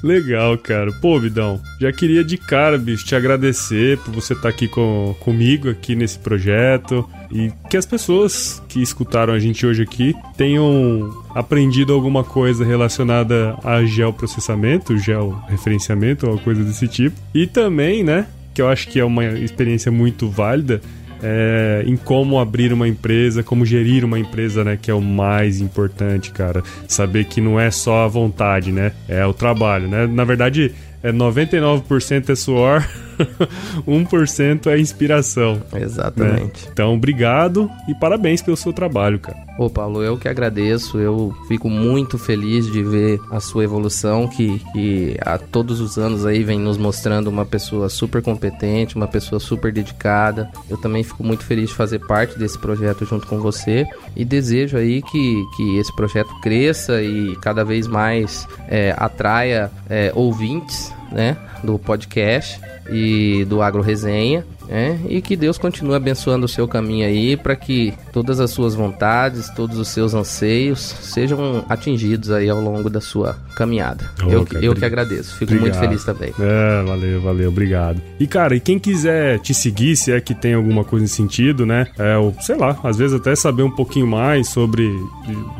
Legal, 0.03 0.57
cara. 0.57 0.91
Pô, 1.01 1.17
Vidão, 1.17 1.61
já 1.79 1.93
queria 1.93 2.23
de 2.23 2.37
cara, 2.37 2.77
bicho, 2.77 3.05
te 3.05 3.15
agradecer 3.15 3.97
por 3.99 4.13
você 4.13 4.33
estar 4.33 4.43
tá 4.43 4.49
aqui 4.49 4.67
com, 4.67 5.15
comigo 5.21 5.69
aqui 5.69 5.95
nesse 5.95 6.19
projeto 6.19 6.56
projeto 6.57 7.07
e 7.31 7.51
que 7.69 7.77
as 7.77 7.85
pessoas 7.85 8.61
que 8.67 8.81
escutaram 8.81 9.33
a 9.33 9.39
gente 9.39 9.65
hoje 9.65 9.83
aqui 9.83 10.15
tenham 10.35 11.13
aprendido 11.35 11.93
alguma 11.93 12.23
coisa 12.23 12.65
relacionada 12.65 13.55
a 13.63 13.83
geoprocessamento, 13.85 14.97
georreferenciamento, 14.97 16.25
alguma 16.25 16.43
coisa 16.43 16.63
desse 16.63 16.87
tipo. 16.87 17.15
E 17.33 17.45
também, 17.45 18.03
né, 18.03 18.25
que 18.53 18.61
eu 18.61 18.67
acho 18.67 18.87
que 18.87 18.99
é 18.99 19.05
uma 19.05 19.25
experiência 19.25 19.91
muito 19.91 20.29
válida, 20.29 20.81
é, 21.21 21.83
em 21.85 21.95
como 21.95 22.39
abrir 22.39 22.71
uma 22.71 22.87
empresa, 22.87 23.43
como 23.43 23.65
gerir 23.65 24.05
uma 24.05 24.19
empresa, 24.19 24.63
né? 24.63 24.77
Que 24.79 24.91
é 24.91 24.93
o 24.93 25.01
mais 25.01 25.59
importante, 25.59 26.29
cara. 26.29 26.63
Saber 26.87 27.25
que 27.25 27.41
não 27.41 27.59
é 27.59 27.71
só 27.71 28.05
a 28.05 28.07
vontade, 28.07 28.71
né? 28.71 28.91
É 29.07 29.25
o 29.25 29.33
trabalho, 29.33 29.87
né? 29.87 30.05
Na 30.05 30.23
verdade, 30.23 30.71
é 31.01 31.11
99% 31.11 32.29
é 32.29 32.35
suor, 32.35 32.87
1% 33.87 34.67
é 34.67 34.79
inspiração. 34.79 35.61
Exatamente. 35.73 36.65
Né? 36.65 36.71
Então, 36.71 36.93
obrigado 36.93 37.69
e 37.87 37.95
parabéns 37.95 38.41
pelo 38.41 38.57
seu 38.57 38.73
trabalho, 38.73 39.19
cara. 39.19 39.37
Ô, 39.57 39.69
Paulo, 39.69 40.03
eu 40.03 40.17
que 40.17 40.27
agradeço. 40.27 40.99
Eu 40.99 41.35
fico 41.47 41.69
muito 41.69 42.17
feliz 42.17 42.71
de 42.71 42.83
ver 42.83 43.19
a 43.31 43.39
sua 43.39 43.63
evolução, 43.63 44.27
que, 44.27 44.59
que 44.71 45.17
a 45.21 45.37
todos 45.37 45.81
os 45.81 45.97
anos 45.97 46.25
aí 46.25 46.43
vem 46.43 46.59
nos 46.59 46.77
mostrando 46.77 47.27
uma 47.27 47.45
pessoa 47.45 47.89
super 47.89 48.21
competente, 48.21 48.95
uma 48.95 49.07
pessoa 49.07 49.39
super 49.39 49.71
dedicada. 49.71 50.49
Eu 50.69 50.77
também 50.77 51.03
fico 51.03 51.23
muito 51.23 51.43
feliz 51.43 51.69
de 51.69 51.75
fazer 51.75 51.99
parte 51.99 52.37
desse 52.37 52.57
projeto 52.59 53.03
junto 53.05 53.25
com 53.25 53.39
você 53.39 53.87
e 54.15 54.23
desejo 54.23 54.77
aí 54.77 55.01
que, 55.01 55.43
que 55.55 55.77
esse 55.79 55.95
projeto 55.95 56.29
cresça 56.41 57.01
e 57.01 57.35
cada 57.37 57.63
vez 57.63 57.87
mais 57.87 58.47
é, 58.67 58.93
atraia 58.97 59.71
é, 59.89 60.11
ouvintes 60.13 60.93
né, 61.11 61.37
do 61.63 61.77
podcast 61.79 62.59
e 62.89 63.45
do 63.45 63.61
Agro 63.61 63.81
Resenha. 63.81 64.45
É, 64.69 64.97
e 65.07 65.21
que 65.21 65.37
Deus 65.37 65.57
continue 65.57 65.95
abençoando 65.95 66.45
o 66.45 66.49
seu 66.49 66.67
caminho 66.67 67.07
aí 67.07 67.37
para 67.37 67.55
que 67.55 67.93
todas 68.11 68.41
as 68.41 68.51
suas 68.51 68.75
vontades, 68.75 69.49
todos 69.51 69.77
os 69.77 69.87
seus 69.87 70.13
anseios 70.13 70.79
sejam 70.79 71.63
atingidos 71.69 72.31
aí 72.31 72.49
ao 72.49 72.59
longo 72.59 72.89
da 72.89 72.99
sua 72.99 73.37
caminhada. 73.55 74.11
Oh, 74.21 74.29
eu, 74.29 74.45
cara, 74.45 74.65
eu 74.65 74.75
que 74.75 74.83
agradeço, 74.83 75.37
fico 75.37 75.53
obrigado. 75.53 75.61
muito 75.61 75.79
feliz 75.79 76.03
também. 76.03 76.33
É, 76.37 76.83
valeu, 76.83 77.21
valeu, 77.21 77.49
obrigado. 77.49 78.01
E 78.19 78.27
cara, 78.27 78.55
e 78.55 78.59
quem 78.59 78.77
quiser 78.77 79.39
te 79.39 79.53
seguir, 79.53 79.95
se 79.95 80.11
é 80.11 80.19
que 80.19 80.35
tem 80.35 80.53
alguma 80.53 80.83
coisa 80.83 81.05
em 81.05 81.07
sentido, 81.07 81.65
né? 81.65 81.87
É, 81.97 82.17
ou, 82.17 82.35
sei 82.41 82.57
lá, 82.57 82.77
às 82.83 82.97
vezes 82.97 83.15
até 83.17 83.33
saber 83.37 83.63
um 83.63 83.71
pouquinho 83.71 84.05
mais 84.05 84.49
sobre 84.49 84.85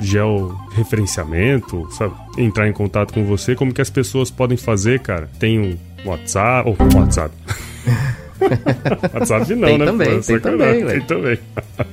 georreferenciamento, 0.02 1.88
sabe? 1.92 2.14
Entrar 2.38 2.68
em 2.68 2.74
contato 2.74 3.14
com 3.14 3.24
você, 3.26 3.56
como 3.56 3.74
que 3.74 3.82
as 3.82 3.90
pessoas 3.90 4.30
podem 4.30 4.58
fazer, 4.58 5.00
cara? 5.00 5.30
Tem 5.40 5.58
um 5.60 5.78
WhatsApp, 6.12 6.70
ou 6.70 6.78
oh, 6.80 6.98
WhatsApp. 6.98 7.34
WhatsApp 9.14 9.56
não, 9.56 9.68
tem 9.68 9.78
né? 9.78 9.86
Também, 9.86 10.16
Pô, 10.18 10.24
tem 10.24 10.40
também, 10.40 10.86
tem 10.86 11.02
também. 11.02 11.40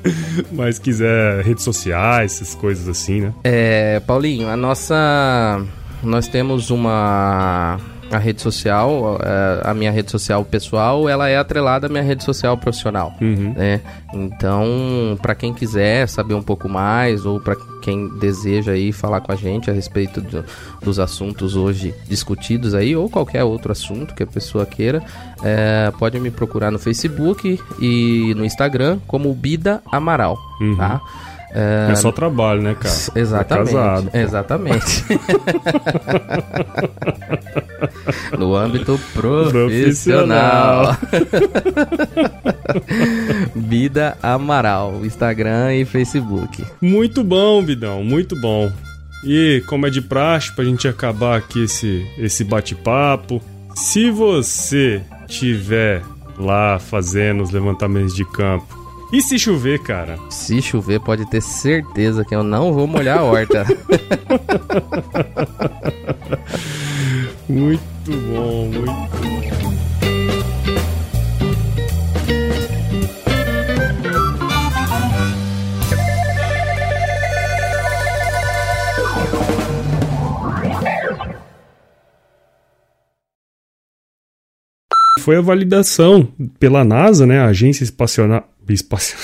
Mas 0.52 0.78
quiser 0.78 1.42
redes 1.42 1.64
sociais, 1.64 2.34
essas 2.34 2.54
coisas 2.54 2.88
assim, 2.88 3.22
né? 3.22 3.34
É, 3.44 4.00
Paulinho, 4.00 4.48
a 4.48 4.56
nossa. 4.56 5.64
Nós 6.02 6.28
temos 6.28 6.70
uma. 6.70 7.80
A 8.11 8.18
rede 8.18 8.40
social, 8.40 9.18
a 9.62 9.74
minha 9.74 9.90
rede 9.90 10.11
social 10.11 10.44
pessoal, 10.44 11.09
ela 11.09 11.28
é 11.28 11.36
atrelada 11.36 11.86
à 11.86 11.90
minha 11.90 12.02
rede 12.02 12.22
social 12.22 12.57
profissional, 12.57 13.14
uhum. 13.20 13.52
né? 13.57 13.80
Então, 14.12 15.18
para 15.20 15.34
quem 15.34 15.52
quiser 15.52 16.07
saber 16.09 16.34
um 16.34 16.42
pouco 16.42 16.68
mais 16.68 17.26
ou 17.26 17.40
para 17.40 17.57
quem 17.82 18.09
deseja 18.18 18.72
aí 18.72 18.92
falar 18.92 19.20
com 19.20 19.32
a 19.32 19.36
gente 19.36 19.70
a 19.70 19.74
respeito 19.74 20.20
do, 20.20 20.44
dos 20.82 20.98
assuntos 20.98 21.57
hoje 21.57 21.94
discutidos 22.09 22.74
aí 22.74 22.94
ou 22.96 23.11
qualquer 23.11 23.44
outro 23.44 23.72
assunto 23.72 24.14
que 24.14 24.22
a 24.22 24.26
pessoa 24.26 24.64
queira, 24.64 25.02
é, 25.42 25.92
pode 25.98 26.18
me 26.20 26.30
procurar 26.30 26.70
no 26.70 26.78
Facebook 26.78 27.61
e 27.80 28.32
no 28.36 28.44
Instagram 28.44 28.98
como 29.07 29.34
Bida 29.34 29.82
Amaral, 29.92 30.38
uhum. 30.61 30.76
tá? 30.76 31.00
É, 31.55 31.92
é 31.92 31.94
só 31.94 32.11
trabalho, 32.11 32.62
né, 32.62 32.74
cara? 32.74 32.94
Exatamente. 33.14 33.70
É 33.70 33.72
casado, 33.72 34.11
exatamente. 34.12 35.05
no 38.36 38.57
âmbito 38.57 38.98
profissional. 39.12 40.96
Vida 43.55 44.18
Amaral, 44.20 45.05
Instagram 45.05 45.76
e 45.76 45.84
Facebook. 45.84 46.64
Muito 46.80 47.22
bom, 47.22 47.62
Bidão, 47.62 48.02
muito 48.02 48.34
bom. 48.40 48.72
E 49.24 49.62
como 49.66 49.86
é 49.86 49.90
de 49.90 50.02
praxe, 50.02 50.52
pra 50.52 50.64
gente 50.64 50.88
acabar 50.88 51.38
aqui 51.38 51.64
esse, 51.64 52.05
esse 52.18 52.42
bate-papo, 52.42 53.40
se 53.74 54.11
você 54.11 55.00
tiver 55.28 56.02
lá 56.36 56.80
fazendo 56.80 57.42
os 57.42 57.50
levantamentos 57.50 58.14
de 58.14 58.24
campo 58.24 58.84
e 59.14 59.22
se 59.22 59.38
chover, 59.38 59.78
cara? 59.78 60.18
Se 60.28 60.60
chover, 60.60 60.98
pode 60.98 61.24
ter 61.30 61.40
certeza 61.40 62.24
que 62.24 62.34
eu 62.34 62.42
não 62.42 62.72
vou 62.72 62.88
molhar 62.88 63.18
a 63.18 63.22
horta. 63.22 63.64
muito 67.48 68.10
bom, 68.10 68.66
muito 68.66 68.90
bom. 68.90 69.93
Foi 85.25 85.37
a 85.39 85.41
validação 85.41 86.29
pela 86.61 86.85
NASA, 86.85 87.25
né, 87.25 87.41
a 87.41 87.47
Agência 87.47 87.83
Espacial 87.83 88.47
espacial. 88.68 89.18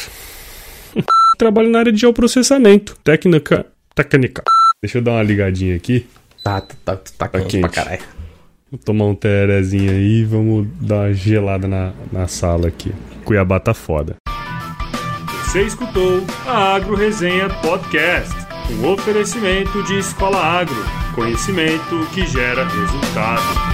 Trabalho 1.37 1.69
na 1.69 1.81
área 1.81 1.93
de 1.93 2.01
geoprocessamento. 2.01 2.97
Técnica. 3.05 3.67
Técnica. 3.95 4.43
Deixa 4.83 4.97
eu 4.97 5.03
dar 5.03 5.11
uma 5.11 5.23
ligadinha 5.23 5.77
aqui. 5.77 6.07
Tá, 6.43 6.63
tá, 6.63 6.97
tá, 6.97 6.97
tá 7.19 7.29
quente, 7.29 7.49
quente. 7.49 7.61
pra 7.61 7.69
caralho. 7.69 8.03
Vou 8.71 8.81
tomar 8.81 9.05
um 9.05 9.15
terezinho 9.15 9.91
aí 9.91 10.21
e 10.21 10.25
vamos 10.25 10.69
dar 10.81 11.01
uma 11.01 11.13
gelada 11.13 11.69
na, 11.69 11.93
na 12.11 12.27
sala 12.27 12.69
aqui. 12.69 12.91
Cuiabá 13.27 13.61
tá 13.61 13.75
foda. 13.75 14.17
Você 15.45 15.65
escutou 15.65 16.25
a 16.47 16.77
Agro 16.77 16.97
Resenha 16.97 17.51
Podcast. 17.61 18.35
Um 18.71 18.91
oferecimento 18.91 19.83
de 19.83 19.99
Escola 19.99 20.39
Agro. 20.39 20.83
Conhecimento 21.15 22.07
que 22.15 22.27
gera 22.27 22.67
resultado. 22.67 23.70